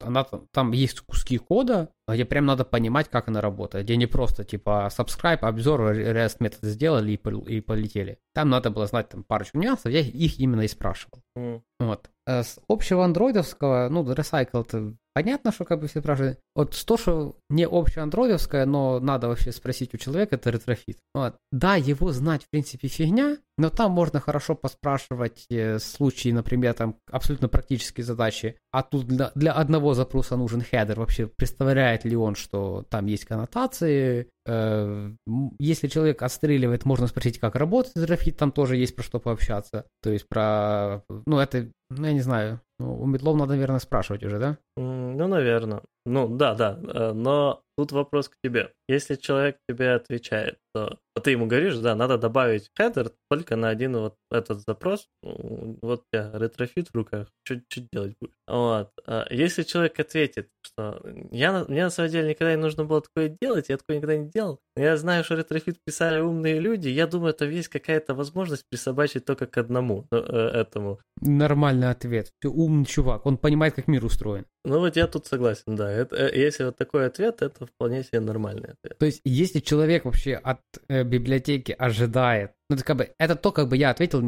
[0.00, 4.44] она там есть куски кода, где прям надо понимать, как она работает, где не просто
[4.44, 8.18] типа subscribe, observe, REST методы сделали и, и полетели.
[8.34, 11.20] Там надо было знать там парочку нюансов, я их именно и спрашивал.
[11.36, 11.60] Мм.
[11.80, 12.10] Вот.
[12.26, 16.38] Э, с общего андроидовского, ну, Recycler понятно, что как бы все спрашивают.
[16.54, 20.98] Вот то, что не общеандроидовское, но надо вообще спросить у человека, это Retrofit.
[21.14, 21.36] Вот.
[21.50, 26.96] Да, его знать в принципе фигня, но там можно хорошо поспрашивать э, случаи, например, там
[27.10, 28.56] абсолютно практические задачи.
[28.70, 30.98] А тут для, для одного запроса нужен header.
[30.98, 34.28] Вообще представляет ли он, что там есть аннотации?
[34.46, 35.12] Э,
[35.58, 39.86] если человек отстреливает, можно спросить, как работает Retrofit, там тоже есть про что пообщаться.
[40.02, 41.02] То есть про...
[41.26, 44.58] Ну, это, ну, я не знаю, ну, у мидлов надо, наверное, спрашивать уже, да?
[44.76, 45.82] Ну, наверное.
[46.04, 46.78] Ну, да, да.
[46.82, 48.72] Э, но тут вопрос к тебе.
[48.88, 53.96] Если человек тебе отвечает, то ты ему говоришь, да, надо добавить header только на один
[53.96, 55.08] вот этот запрос.
[55.22, 57.60] Вот у тебя Retrofit в руках, что
[57.92, 58.34] делать будешь?
[58.46, 58.90] Вот.
[59.06, 61.00] А если человек ответит, что
[61.30, 64.30] я, мне на самом деле никогда не нужно было такое делать, я такое никогда не
[64.30, 69.24] делал, я знаю, что Retrofit писали умные люди, я думаю, это есть какая-то возможность присобачить
[69.24, 70.98] только к одному э, этому.
[71.20, 72.32] Нормальный ответ.
[72.40, 74.46] Ты умный чувак, он понимает, как мир устроен.
[74.64, 75.91] Ну вот я тут согласен, да.
[75.92, 78.98] Это, э, если вот такой ответ, это вполне себе нормальный ответ.
[78.98, 83.52] То есть, если человек вообще от э, библиотеки ожидает, ну, это как бы, это то,
[83.52, 84.20] как бы я ответил,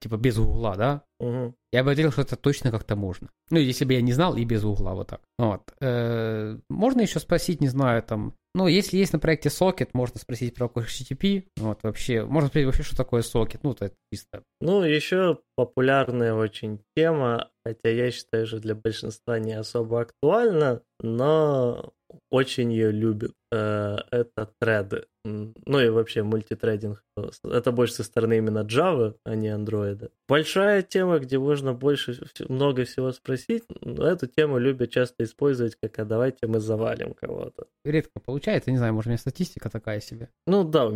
[0.00, 1.02] типа, без угла, да?
[1.20, 1.54] Угу.
[1.72, 3.28] Я бы ответил, что это точно как-то можно.
[3.50, 5.20] Ну, если бы я не знал, и без угла, вот так.
[5.38, 5.62] Вот.
[5.80, 10.54] Э, можно еще спросить, не знаю, там, ну, если есть на проекте сокет, можно спросить
[10.54, 11.44] про HTTP.
[11.56, 13.62] Вот, вообще, можно спросить вообще, что такое сокет.
[13.62, 14.42] Ну, это чисто.
[14.60, 21.92] Ну, еще популярная очень тема, хотя я считаю, что для большинства не особо актуальна, но
[22.30, 23.32] очень ее любят.
[23.54, 25.04] Э, это треды.
[25.24, 27.02] Ну и вообще мультитрейдинг.
[27.44, 30.10] Это больше со стороны именно Java, а не Android.
[30.28, 33.62] Большая тема, где можно больше много всего спросить.
[33.80, 37.66] Эту тему любят часто использовать, как а давайте мы завалим кого-то.
[37.86, 40.28] Редко получается, не знаю, может, у меня статистика такая себе.
[40.46, 40.90] Ну да,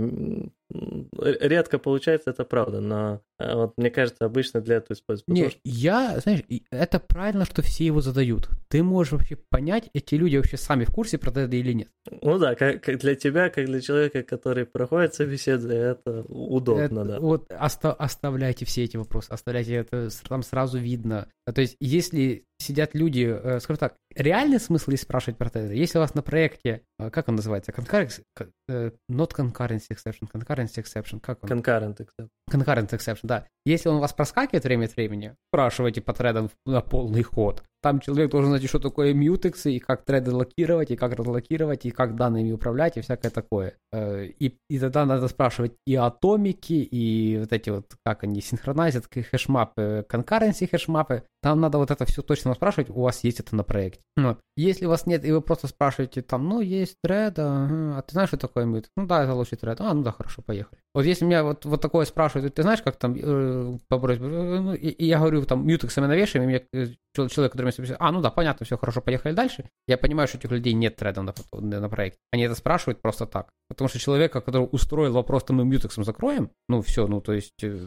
[1.18, 5.28] редко получается, это правда, но э, вот мне кажется, обычно для этого используют.
[5.28, 5.60] Не, что...
[5.64, 8.50] я, знаешь, это правильно, что все его задают.
[8.68, 11.88] Ты можешь вообще понять, эти люди вообще сами в курсе про это или нет.
[12.22, 17.04] Ну да, как, как для тебя, как для человека, который проходит собеседование, это удобно, это,
[17.04, 17.20] да.
[17.20, 21.28] Вот оста- оставляйте все эти вопросы, оставляйте это, там сразу видно.
[21.52, 25.72] То есть, если сидят люди, э, скажем так, реальный смысл есть спрашивать про это.
[25.72, 28.22] Если у вас на проекте, э, как он называется, concurrency,
[28.68, 31.50] э, not concurrency exception, concurrency exception, как он?
[31.50, 32.28] Concurrent exception.
[32.50, 33.46] Concurrent exception, да.
[33.64, 37.62] Если он у вас проскакивает время от времени, спрашивайте по тредам на полный ход.
[37.80, 41.90] Там человек должен знать, что такое мьютексы, и как треды локировать, и как разлокировать, и
[41.90, 43.74] как данными управлять, и всякое такое.
[43.94, 50.04] И, и тогда надо спрашивать и атомики, и вот эти вот, как они, синхронизят хэшмапы,
[50.08, 51.22] concurrency хэшмапы.
[51.40, 54.00] Там надо вот это все точно спрашивать, у вас есть это на проекте.
[54.16, 54.40] Вот.
[54.58, 58.10] Если у вас нет, и вы просто спрашиваете там, ну, есть тред, а, а ты
[58.12, 58.90] знаешь, что такое мьют?
[58.96, 59.80] Ну да, это лучший тред.
[59.80, 60.80] А, ну да, хорошо, поехали.
[60.94, 64.58] Вот если меня вот, вот такое спрашивают, ты знаешь, как там э, по просьбе, э,
[64.58, 68.00] ну, и, и я говорю, там, мьютексами навешиваем, и мне э, человек, который меня спрашивает,
[68.00, 69.70] а, ну да, понятно, все хорошо, поехали дальше.
[69.86, 72.18] Я понимаю, что этих людей нет треда на, на проекте.
[72.32, 73.50] Они это спрашивают просто так.
[73.68, 77.62] Потому что человека, который устроил вопрос, то мы мьютексом закроем, ну все, ну то есть
[77.62, 77.78] э,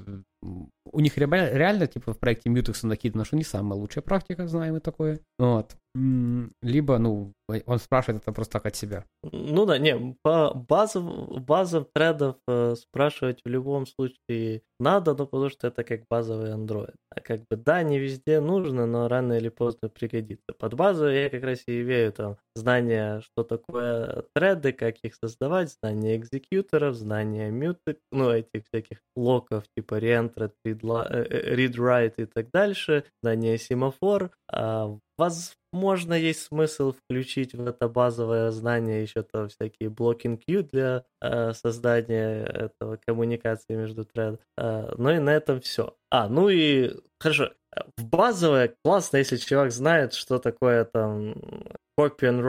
[0.92, 4.80] у них реально, типа, в проекте Mutex накидано, что не самая лучшая практика, знаем и
[4.80, 5.20] такое.
[5.40, 5.76] Вот.
[5.96, 7.34] Либо, ну,
[7.66, 9.06] он спрашивает это просто так от себя.
[9.24, 11.04] Ну да, не, по базов,
[11.42, 16.96] базам тредов э, спрашивать в любом случае надо, но потому что это как базовый Android.
[17.16, 20.54] А как бы, да, не везде нужно, но рано или поздно пригодится.
[20.58, 25.72] Под базу я как раз и имею там знание, что такое треды, как их создавать,
[25.82, 32.50] знание экзекьюторов, знание мютек, ну, этих всяких локов, типа reentry, read, read write и так
[32.52, 39.90] дальше, знание семафор, а возможно, есть смысл включить в это базовое знание еще то всякие
[39.90, 44.40] blocking queue для э, создания этого коммуникации между thread.
[44.58, 45.96] Э, ну и на этом все.
[46.12, 47.52] А, ну и хорошо.
[47.98, 51.36] В базовое классно, если человек знает, что такое там
[51.98, 52.42] copy and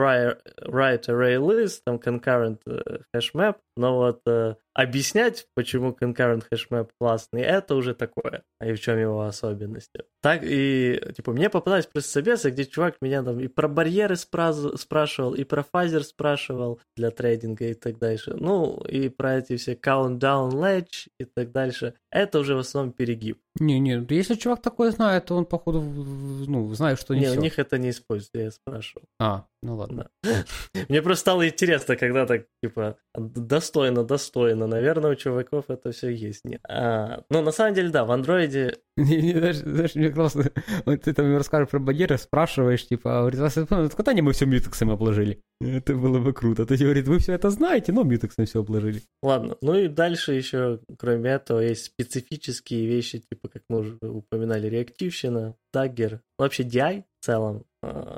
[0.65, 6.67] write array list, там concurrent э, hash map, но вот э, объяснять, почему concurrent hash
[6.69, 10.03] map классный, это уже такое, и в чем его особенности.
[10.21, 14.77] Так и, типа, мне попадались просто собесы, где чувак меня там и про барьеры спра-
[14.77, 18.33] спрашивал, и про фазер спрашивал для трейдинга и так дальше.
[18.33, 21.93] Ну, и про эти все countdown ledge и так дальше.
[22.11, 23.39] Это уже в основном перегиб.
[23.59, 27.59] Не-не, если чувак такое знает, то он, походу, ну, знает, что не Не, у них
[27.59, 29.03] это не используется, я спрашивал.
[29.19, 30.09] А, ну ладно.
[30.23, 30.45] Да.
[30.89, 34.67] Мне просто стало интересно, когда так, типа, достойно, достойно.
[34.67, 36.43] Наверное, у чуваков это все есть.
[36.43, 36.61] Нет.
[36.67, 38.77] А, ну, на самом деле, да, в андроиде...
[38.97, 40.51] Знаешь, мне классно.
[40.85, 43.53] Вот ты там расскажешь про барьеры, спрашиваешь, типа, говорит, вас
[43.95, 45.41] когда мы все мьютексом обложили?
[45.61, 46.65] Это было бы круто.
[46.65, 49.01] То есть, говорит, вы все это знаете, но мьютексом все обложили.
[49.21, 54.67] Ладно, ну и дальше еще, кроме этого, есть специфические вещи, типа, как мы уже упоминали,
[54.67, 57.72] реактивщина, даггер, вообще DI в целом а,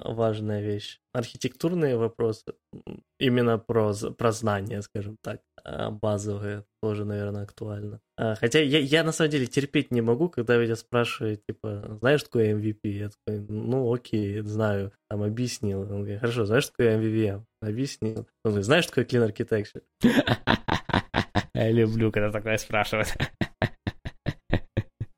[0.05, 0.99] важная вещь.
[1.13, 2.53] Архитектурные вопросы,
[3.20, 7.99] именно про, про знания, скажем так, а, базовые, тоже, наверное, актуально.
[8.18, 12.22] А, хотя я, я на самом деле терпеть не могу, когда меня спрашивают, типа, знаешь,
[12.22, 12.80] что такое MVP?
[12.84, 15.82] Я такой, ну окей, знаю, там объяснил.
[15.82, 17.43] Он говорит, хорошо, знаешь, что такое MVVM?
[17.61, 18.28] Объяснил.
[18.43, 19.84] Он говорит, знаешь, что такое Clean Architecture?
[21.53, 23.16] Я люблю, когда такое спрашивают.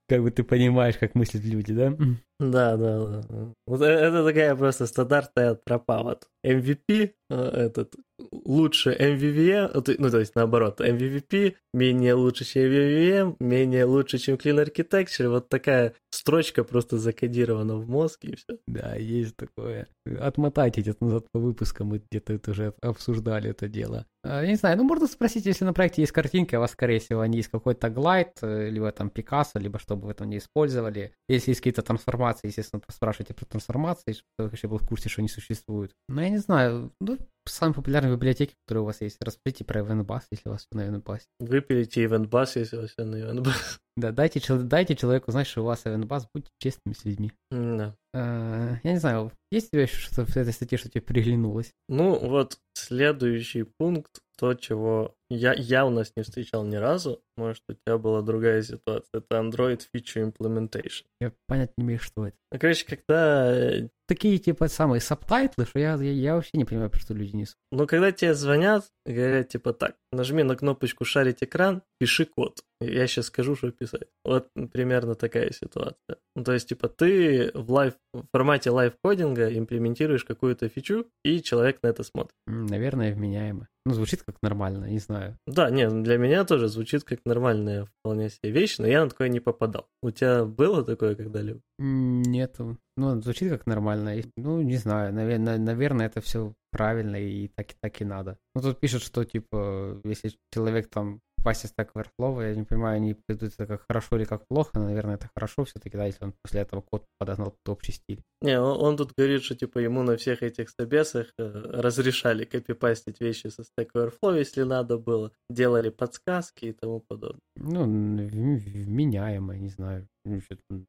[0.10, 1.94] Как бы ты понимаешь, как мыслят люди, да?
[2.40, 3.54] Да, да, да.
[3.66, 6.02] Вот э, это такая просто стандартная тропа.
[6.02, 7.96] Вот MVP, э, этот,
[8.32, 14.64] лучше MVVM, ну, то есть наоборот, MVP менее лучше, чем MVVM, менее лучше, чем Clean
[14.64, 15.30] Architecture.
[15.30, 18.58] Вот такая строчка просто закодирована в мозг, и все.
[18.68, 19.88] Да, есть такое.
[20.20, 24.06] Отмотайте где-то назад по выпускам, мы где-то это уже обсуждали это дело.
[24.24, 26.72] А, я не знаю, ну, можно спросить, если на проекте есть картинки, а у вас,
[26.72, 30.30] скорее всего, они есть какой-то глайд, э, либо там Пикассо, либо что бы вы там
[30.30, 31.14] не использовали.
[31.30, 35.30] Если есть какие-то трансформации, естественно, спрашивайте про трансформации, чтобы вообще был в курсе, что они
[35.30, 35.94] существуют.
[36.10, 37.18] Но я не знаю, ну,
[37.48, 39.18] самые популярные библиотеки, которые у вас есть.
[39.22, 41.22] Расскажите про EventBus, если у вас все на EventBus.
[41.40, 43.80] Выпилите EventBus, если у вас все на EventBus.
[43.98, 47.32] Да, дайте, дайте человеку знать, что у вас EventBus, будьте честными с людьми.
[47.50, 47.96] Да.
[48.14, 51.74] А, я не знаю, есть у тебя еще что-то в этой статье, что тебе приглянулось?
[51.90, 57.98] Ну, вот следующий пункт, то, чего я явно не встречал ни разу, может, у тебя
[57.98, 61.06] была другая ситуация, это Android Feature Implementation.
[61.20, 62.38] Я понятия не имею, что это.
[62.52, 63.52] Ну, короче, когда...
[63.52, 67.14] Э, Такие, типа, самые subtitle ы, что я, я, я вообще не понимаю, про что
[67.14, 67.58] люди несут.
[67.72, 72.62] Ну, когда тебе звонят, говорят, типа, так, нажми на кнопочку «Шарить экран», пиши код.
[72.80, 74.08] Я сейчас скажу, что писать.
[74.24, 76.18] Вот примерно такая ситуация.
[76.36, 81.42] Ну, то есть, типа, ты в, live, в формате live-coding а имплементируешь какую-то фичу, и
[81.42, 82.36] человек на это смотрит.
[82.46, 83.68] Наверное, вменяемо.
[83.88, 85.40] Ну, звучит как нормально, не знаю.
[85.48, 89.30] Да, не, для меня тоже звучит как нормальная вполне себе вещь, но я на такое
[89.30, 89.88] не попадал.
[90.04, 91.62] У тебя было такое когда-либо?
[91.80, 92.78] Нету.
[92.98, 94.22] Ну, звучит как нормально.
[94.36, 98.38] Ну, не знаю, наверное, наверное это все правильно и так, и так и надо.
[98.54, 103.14] Ну, тут пишут, что, типа, если человек там попасть Stack Overflow, я не понимаю, они
[103.14, 106.34] придут это как хорошо или как плохо, но, наверное, это хорошо все-таки, да, если он
[106.44, 108.22] после этого код подогнал под общий стиль.
[108.42, 113.22] Не, он, он тут говорит, что, типа, ему на всех этих собесах э, разрешали копипастить
[113.22, 117.40] вещи со Stack Overflow, если надо было, делали подсказки и тому подобное.
[117.56, 120.08] Ну, вменяемо, не знаю,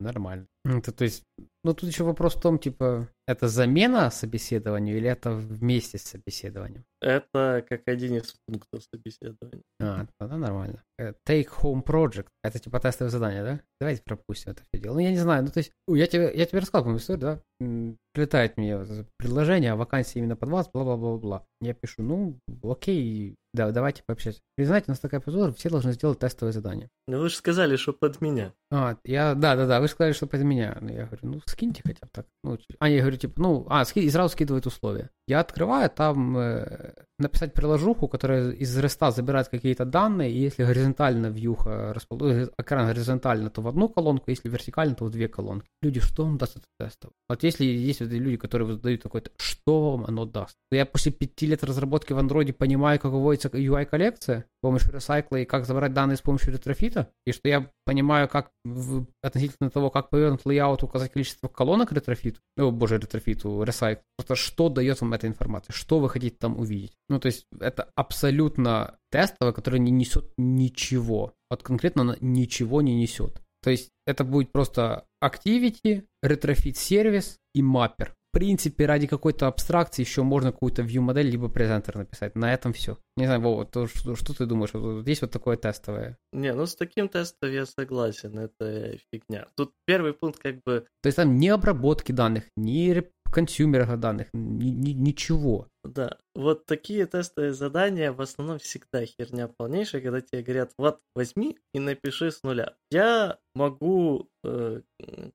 [0.01, 0.47] нормально.
[0.65, 1.25] Это, то есть,
[1.65, 6.85] ну, тут еще вопрос в том, типа, это замена собеседованию или это вместе с собеседованием?
[7.01, 9.63] Это как один из пунктов собеседования.
[9.81, 10.83] А, тогда нормально.
[11.01, 12.27] Э, take home project.
[12.43, 13.61] Это типа тестовое задание, да?
[13.81, 14.95] Давайте пропустим это все дело.
[14.95, 17.97] Ну, я не знаю, ну, то есть, я тебе, я тебе рассказал, по историю, да?
[18.13, 18.79] Прилетает мне
[19.17, 21.45] предложение о вакансии именно под вас, бла-бла-бла-бла.
[21.61, 24.41] Я пишу, ну, окей, да, давайте пообщаться.
[24.57, 26.89] Вы знаете, у нас такая процедура, все должны сделать тестовое задание.
[27.07, 28.53] Ну, вы же сказали, что под меня.
[28.73, 30.79] А, я, да, да, да, вы сказали, что под меня.
[30.81, 32.27] Ну, я говорю, ну, скиньте хотя бы так.
[32.43, 35.11] Ну, а, я говорю, типа, ну, а, ски, и сразу скидывает условия.
[35.29, 40.65] Я открываю, там э, написать приложуху, которая из REST а забирает какие-то данные, и если
[40.65, 41.95] горизонтально вьюха.
[42.21, 45.69] Э, экран горизонтально, то в одну колонку, если вертикально, то в две колонки.
[45.83, 47.11] Люди, что вам даст это тестовое?
[47.29, 50.57] Вот если есть вот люди, которые задают такой-то, что вам оно даст?
[50.71, 55.37] Я после пяти лет разработки в андроиде понимаю, как выводится UI-коллекция с помощью recycle а
[55.37, 59.71] и как забрать данные с помощью Retrofit а, и что я понимаю, как в, относительно
[59.71, 64.35] того, как повернут layout, указать количество колонок Retrofit у, о боже, Retrofit у, recycle, просто
[64.35, 66.93] что дает вам эта информация, что вы хотите там увидеть.
[67.09, 71.33] Ну, то есть это абсолютно тестовое, которое не несет ничего.
[71.51, 73.41] Вот конкретно она ничего не несет.
[73.63, 78.15] То есть это будет просто Activity, Retrofit service и mapper.
[78.31, 82.37] В принципе, ради какой-то абстракции еще можно какую-то view-модель либо presenter написать.
[82.37, 82.99] На этом все.
[83.17, 84.75] Не знаю, Вова, то, что, что ты думаешь?
[84.75, 86.19] Вот есть вот такое тестовое?
[86.33, 89.47] Не, ну с таким тестом я согласен, это фигня.
[89.57, 90.87] Тут первый пункт как бы...
[91.03, 93.03] То есть там ни обработки данных, ни
[93.33, 95.69] консюмера данных, ни, ни, ничего.
[95.89, 101.59] Да, вот такие тестовые задания в основном всегда херня полнейшая, когда тебе говорят, вот возьми
[101.73, 102.77] и напиши с нуля.
[102.91, 104.83] Я могу, э,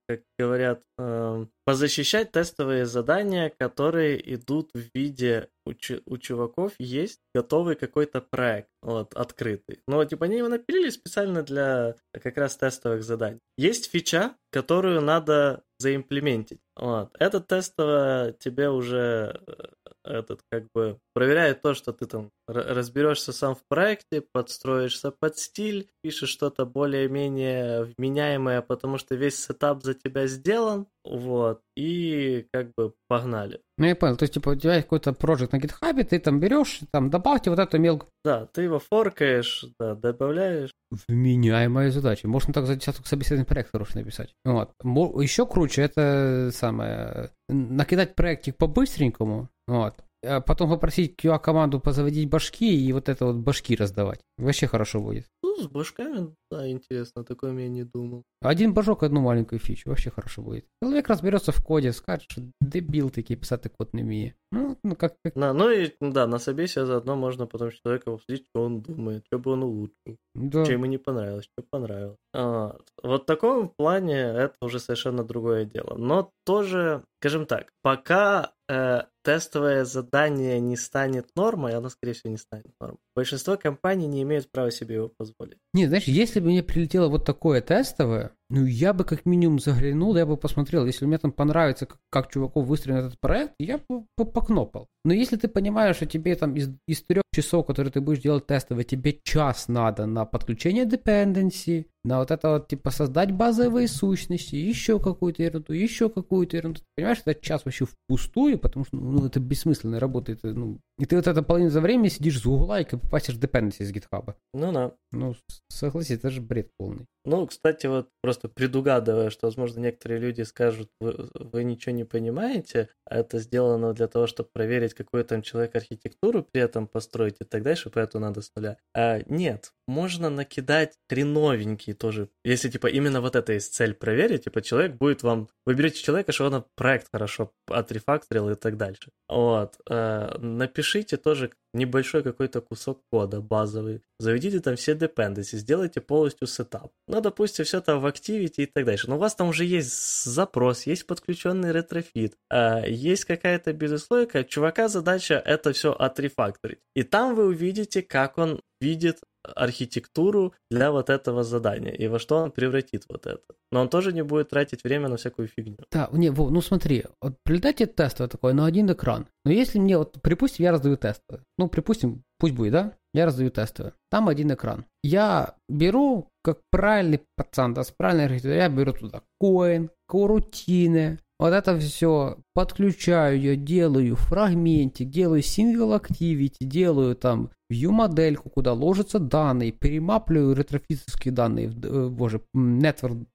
[0.07, 5.71] как говорят, э, позащищать тестовые задания, которые идут в виде у,
[6.05, 9.79] у чуваков есть готовый какой-то проект, вот, открытый.
[9.87, 13.39] Но, типа, они его напилили специально для как раз тестовых заданий.
[13.57, 16.61] Есть фича, которую надо заимплементить.
[16.75, 17.09] Вот.
[17.19, 19.63] Это тестово тебе уже э,
[20.03, 25.89] этот как бы проверяет то, что ты там разберешься сам в проекте, подстроишься под стиль,
[26.01, 32.93] пишешь что-то более-менее вменяемое, потому что весь сетап за тебя сделан, вот, и как бы
[33.07, 33.61] погнали.
[33.77, 36.39] Ну, я понял, то есть, типа, у тебя есть какой-то проект на гитхабе, ты там
[36.39, 38.09] берешь, там, добавьте вот эту мелкую...
[38.23, 40.71] Да, ты его форкаешь, да, добавляешь.
[41.07, 42.27] Вменяемая задача.
[42.27, 44.33] Можно так за десяток собеседований проект хороший написать.
[44.45, 44.71] Вот.
[44.83, 52.93] Еще круче, это самое, накидать проектик по-быстренькому, вот, а потом попросить QA-команду позаводить башки и
[52.93, 54.21] вот это вот башки раздавать.
[54.37, 55.25] Вообще хорошо будет.
[55.41, 58.23] Ну, с башками, да, интересно, такое я не думал.
[58.41, 60.65] Один башок, одну маленькую фичу, вообще хорошо будет.
[60.83, 64.33] Человек разберется в коде, скажет, что дебил такие, писать код не вміє.
[64.51, 65.33] Ну, ну как, как...
[65.35, 69.39] Да, ну и, да, на собесе заодно можно потом человека обсудить, что он думает, что
[69.39, 70.63] бы он улучшил, да.
[70.63, 72.17] что ему не понравилось, что понравилось.
[72.35, 75.95] А, вот в таком плане это уже совершенно другое дело.
[75.97, 82.37] Но тоже, скажем так, пока э, тестовое задание не станет нормой, оно, скорее всего, не
[82.37, 82.99] станет нормой.
[83.15, 85.57] Большинство компаний не имеют права себе его позволить.
[85.73, 90.15] Не, знаешь, если бы мне прилетело вот такое тестовое, ну, я бы как минимум заглянул,
[90.15, 90.85] я бы посмотрел.
[90.85, 94.87] Если мне там понравится, как, как чуваков выстроен этот проект, я бы покнопал.
[95.05, 98.45] Но если ты понимаешь, что тебе там из, из трех часов, которые ты будешь делать
[98.45, 104.55] тестовые, тебе час надо на подключение dependency, на вот это вот, типа, создать базовые сущности,
[104.55, 106.79] еще какую-то ерунду, еще какую-то ерунду.
[106.81, 111.15] Ты понимаешь, этот час вообще впустую, потому что, ну, это бессмысленно работает, ну, и ты
[111.15, 114.35] вот это половину за время сидишь с гугла и попастишь dependency с гитхаба.
[114.53, 114.93] Ну да.
[115.11, 115.35] Ну,
[115.69, 117.05] согласись, это же бред полный.
[117.25, 122.89] Ну, кстати, вот просто предугадывая, что, возможно, некоторые люди скажут, вы, вы ничего не понимаете,
[123.05, 127.45] а это сделано для того, чтобы проверить, какую там человек архитектуру при этом построить и
[127.45, 128.77] так дальше, поэтому надо с нуля.
[128.93, 132.29] А, нет, можно накидать хреновенькие тоже.
[132.43, 135.49] Если, типа, именно вот это есть цель проверить, типа, человек будет вам...
[135.65, 139.11] Вы берете человека, что он проект хорошо отрефакторил и так дальше.
[139.29, 139.75] Вот.
[139.89, 146.91] А, напишите тоже небольшой какой-то кусок кода базовый, заведите там все dependencies, сделайте полностью setup.
[147.07, 149.09] Ну, допустим, все там в Activity и так дальше.
[149.09, 154.43] Но у вас там уже есть запрос, есть подключенный Retrofit, а, есть какая-то безуслойка.
[154.43, 156.79] Чувака задача это все отрефакторить.
[156.95, 162.37] И там вы увидите, как он видит архитектуру для вот этого задания и во что
[162.37, 163.43] он превратит вот это.
[163.71, 165.77] Но он тоже не будет тратить время на всякую фигню.
[165.91, 169.27] Да, не, Вов, ну смотри, вот прилетает тестовое такое на один экран.
[169.45, 171.43] Но если мне, вот, припустим, я раздаю тестовое.
[171.57, 172.93] Ну, припустим, пусть будет, да?
[173.13, 173.93] Я раздаю тестовое.
[174.09, 174.85] Там один экран.
[175.03, 181.53] Я беру, как правильный пацан, да, с правильной архитектурой, я беру туда Koin, корутины, вот
[181.53, 189.19] это все подключаю я, делаю фрагментик, делаю single activity, делаю там view модельку, куда ложатся
[189.19, 193.25] данные, перемапливаю ретрофитовские данные, э, боже, network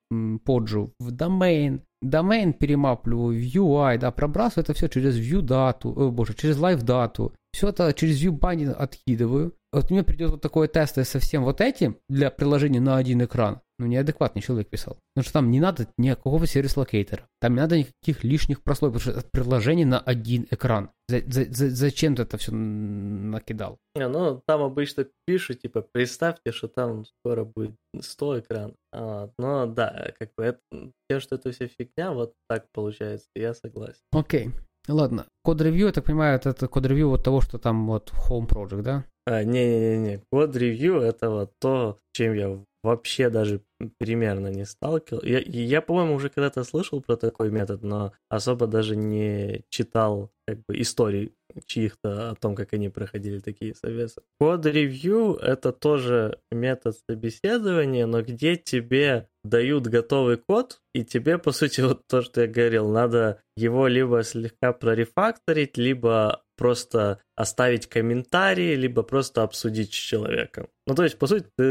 [0.45, 6.11] POJO в domain, domain перемапливаю в UI, да, пробрасываю это все через view дату, о,
[6.11, 9.55] боже, через live дату, все это через view binding откидываю.
[9.73, 13.61] Вот мне придет вот такое тестовое со всем вот этим для приложения на один экран
[13.79, 14.99] ну, неадекватный человек писал.
[15.15, 17.27] Потому что там не надо никакого service-locator а.
[17.41, 20.91] Там не надо никаких лишних прослоек, потому что это приложение на один экран.
[21.09, 23.79] За, за, за, зачем ты это все накидал?
[23.95, 28.75] Не, ну, там обычно пишут, типа, представьте, что там скоро будет 100 экранов.
[28.93, 30.61] А, но да, как бы это,
[31.09, 34.01] тем, что это вся фигня, вот так получается, я согласен.
[34.13, 34.51] Окей.
[34.89, 35.27] Ладно.
[35.45, 39.05] Код-ревью, я так понимаю, это, это код-ревью вот того, что там вот Home Project, да?
[39.27, 43.63] А, не-не-не, код-ревью это вот то, чем я вообще даже
[43.99, 45.27] примерно не сталкивался.
[45.27, 50.59] Я, я по-моему, уже когда-то слышал про такой метод, но особо даже не читал как
[50.67, 51.33] бы историй
[51.67, 54.23] чьих-то о том, как они проходили такие советы.
[54.41, 61.83] Код-ревью— это тоже метод собеседования, но где тебе дают готовый код, и тебе, по сути,
[61.83, 69.03] вот то, что я говорил, надо его либо слегка прорефакторить, либо просто оставить комментарий, либо
[69.03, 70.67] просто обсудить с человеком.
[70.87, 71.65] Ну, то есть, по сути, ты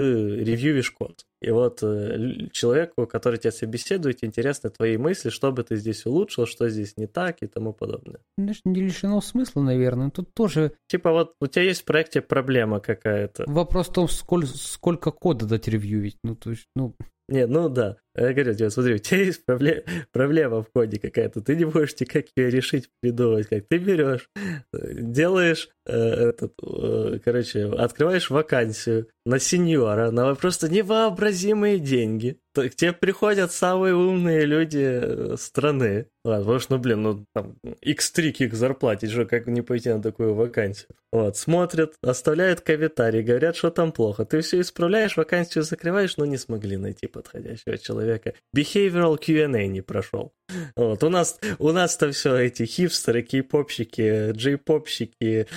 [0.43, 1.25] ревьюешь код.
[1.41, 6.47] И вот э, человеку, который тебя собеседует, интересны твои мысли, что бы ты здесь улучшил,
[6.47, 8.21] что здесь не так и тому подобное.
[8.37, 10.09] Конечно, не лишено смысла, наверное.
[10.09, 10.71] Тут тоже...
[10.87, 13.43] Типа вот у тебя есть в проекте проблема какая-то.
[13.47, 16.17] Вопрос в том, сколько, сколько кода дать ревьюить.
[16.23, 16.95] Ну, то есть, ну...
[17.29, 17.97] Не, ну да.
[18.17, 19.81] Я говорю тебе, смотри, у тебя есть проблема,
[20.11, 24.29] проблема в коде какая-то, ты не можешь никак ее решить, придумать, как ты берешь,
[24.73, 32.39] делаешь э, этот, э, короче, открываешь вакансию на сеньора, на просто невообразимые деньги.
[32.53, 36.07] К тебе приходят самые умные люди э, страны.
[36.23, 40.01] Ладно, потому что, ну, блин, ну, там, x3 к зарплате, что, как не пойти на
[40.01, 40.89] такую вакансию?
[41.11, 44.25] Вот, смотрят, оставляют комментарии, говорят, что там плохо.
[44.25, 48.06] Ты все исправляешь, вакансию закрываешь, но не смогли найти подходящего человека.
[48.55, 50.33] Behavioral Q&A не прошел.
[50.75, 55.47] Вот, у нас, у нас-то все эти хипстеры, кей-попщики, джей-попщики,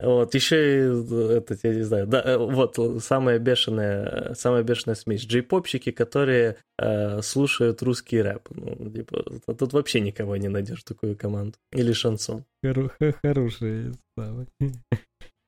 [0.00, 5.24] вот, еще и, этот, я не знаю, да, э, вот, самая бешеная, самая бешеная смесь,
[5.24, 11.56] джей-попщики, которые э, слушают русский рэп, ну, типа, тут вообще никого не найдешь такую команду,
[11.72, 12.44] или шансон.
[13.22, 14.46] Хорошая самая.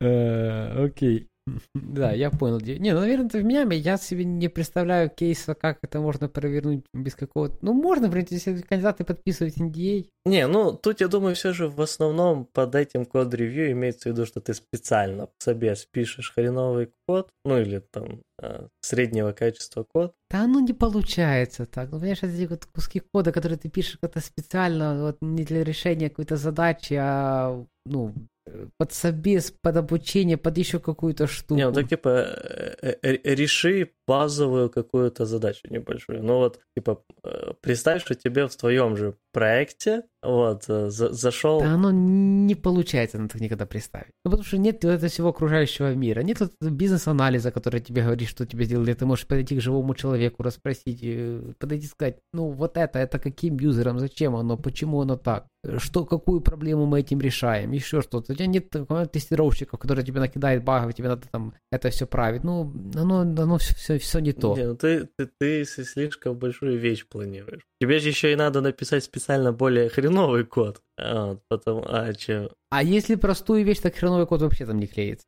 [0.05, 1.29] Э, окей.
[1.75, 2.61] Да, я понял.
[2.61, 7.15] Не, ну, наверное, в Miami я себе не представляю кейса, как это можно провернуть без
[7.15, 7.59] какого-то...
[7.63, 10.07] Ну, можно, принципе, если кандидаты подписывают NDA.
[10.25, 14.25] Не, ну, тут, я думаю, все же в основном под этим код-ревью имеется в виду,
[14.25, 20.15] что ты специально себе спишешь хреновый код, ну, или там э, среднего качества код.
[20.31, 21.91] Да оно не получается так.
[21.91, 26.09] Ну, понимаешь, эти вот куски кода, которые ты пишешь как-то специально, вот не для решения
[26.09, 28.15] какой-то задачи, а, ну,
[28.77, 31.55] под собес, под обучение, под еще какую-то штуку.
[31.55, 36.23] Не, ну так типа э, э, реши базовую какую-то задачу небольшую.
[36.23, 41.61] Ну вот, типа, э, представь, что тебе в твоем же проекте вот, за зашел...
[41.61, 44.13] Да оно не получается на так никогда представить.
[44.25, 48.65] Ну потому что нет этого всего окружающего мира, нет бизнес-анализа, который тебе говорит, что тебе
[48.65, 48.95] сделали.
[48.95, 51.01] Ты можешь подойти к живому человеку, расспросить,
[51.59, 55.47] подойти и сказать, ну вот это, это каким юзером, зачем оно, почему оно так,
[55.79, 58.33] что, какую проблему мы этим решаем, еще что-то.
[58.33, 58.69] У тебя нет
[59.13, 62.45] тестировщиков, которые тебе накидают багов, тебе надо там это все править.
[62.45, 64.57] Ну, оно, оно все, все, все не то.
[64.57, 67.63] Не, ну ты, ты, ты слишком большую вещь планируешь.
[67.81, 70.83] Тебе же еще и надо написать специально более хреновый код.
[70.99, 72.51] А, вот, потом, а, че?
[72.71, 75.27] А если простую вещь, так хреновый код вообще там не клеится.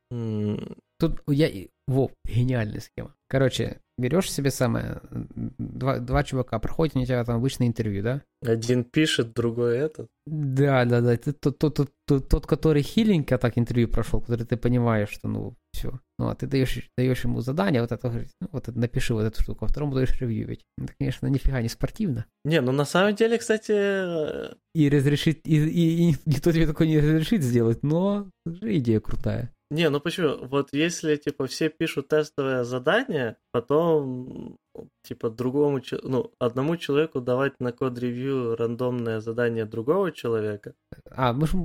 [0.99, 1.49] Тут я...
[1.87, 3.13] Во, гениальная схема.
[3.27, 8.21] Короче, берешь себе самое, два, два чувака, проходят у тебя там обычное интервью, да?
[8.43, 10.07] Один пишет, другой этот.
[10.25, 11.17] Да, да, да.
[11.17, 15.27] Ты тот, тот, тот, тот, тот который хиленько так интервью прошел, который ты понимаешь, что
[15.27, 15.99] ну все.
[16.17, 19.41] Ну, а ты даешь, даешь ему задание, вот это ну, вот это, напиши вот эту
[19.41, 20.63] штуку, а второму даешь ревью ведь.
[20.77, 22.25] Это, конечно, нифига не спортивно.
[22.45, 23.71] Не, ну на самом деле, кстати...
[23.73, 28.29] Э, и разрешить, и, и, и никто тебе такой не разрешит сделать, но
[28.61, 29.54] идея крутая.
[29.71, 30.45] Не, ну почему?
[30.45, 34.57] Вот если, типа, все пишут тестовое задание, потом,
[35.03, 40.75] типа, другому, ну, одному человеку давать на код-ревью рандомное задание другого человека.
[41.09, 41.57] А, мы же,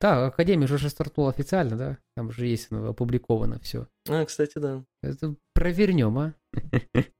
[0.00, 1.98] да, Академия уже стартнула официально, да?
[2.14, 3.86] Там же есть ну, опубликовано все.
[4.08, 4.84] А, кстати, да.
[5.02, 6.34] Это провернем, а?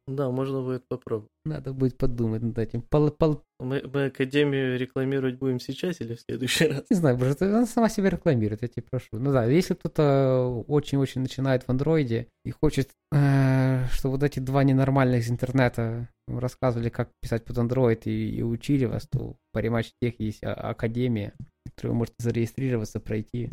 [0.08, 1.30] Да, можно будет попробовать.
[1.44, 2.80] Надо будет подумать над этим.
[2.82, 3.42] Пол, пол...
[3.58, 6.84] Мы, мы Академию рекламировать будем сейчас или в следующий раз?
[6.90, 9.08] Не знаю, может, она сама себя рекламирует, я тебе прошу.
[9.12, 14.62] Ну да, если кто-то очень-очень начинает в андроиде и хочет, э, чтобы вот эти два
[14.62, 20.14] ненормальных из интернета рассказывали, как писать под Android и, и учили вас, то по Tech
[20.18, 21.34] есть а, Академия,
[21.64, 23.50] в которой вы можете зарегистрироваться, пройти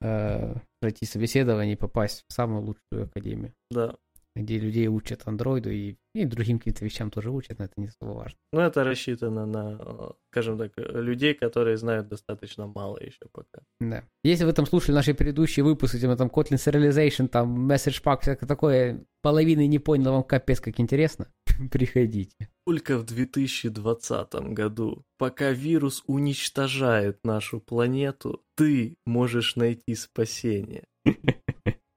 [0.00, 3.52] э, пройти собеседование и попасть в самую лучшую академию.
[3.70, 3.96] Да.
[4.38, 8.10] Где людей учат андроиду и, и другим каким-то вещам тоже учат, но это не особо
[8.10, 8.38] важно.
[8.52, 13.62] Ну, это рассчитано на, скажем так, людей, которые знают достаточно мало еще пока.
[13.80, 14.04] Да.
[14.22, 18.46] Если вы там слушали наши предыдущие выпуски, мы там Kotlin Serialization, там Message Pack, всякое
[18.46, 21.28] такое, половины не понял, вам капец как интересно,
[21.72, 22.48] приходите.
[22.64, 30.84] Только в 2020 году, пока вирус уничтожает нашу планету, ты можешь найти спасение.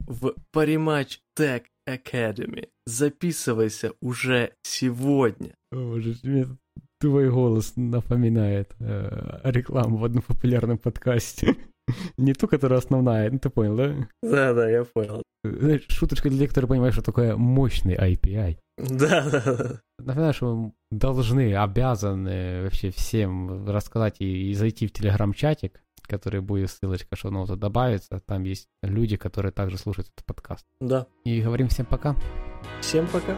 [0.06, 2.68] В Parimatch Tech Academy.
[2.86, 5.54] Записывайся уже сегодня.
[5.70, 6.46] Боже, мне
[7.00, 11.56] твой голос напоминает э, рекламу в одном популярном подкасте.
[12.16, 13.94] Не ту, которая основная, ну ты понял, да?
[14.22, 15.22] Да, да, я понял.
[15.44, 18.58] Знаешь, шуточка для тех, которые понимают, что такое мощный API.
[18.78, 19.80] Да, да, да.
[19.98, 26.70] Напоминаю, что мы должны, обязаны вообще всем рассказать и, и зайти в телеграм-чатик, который будет
[26.70, 28.20] ссылочка шоу-ноута добавится.
[28.26, 30.66] Там есть люди, которые также слушают этот подкаст.
[30.80, 31.06] Да.
[31.24, 32.16] И говорим всем пока.
[32.80, 33.36] Всем пока.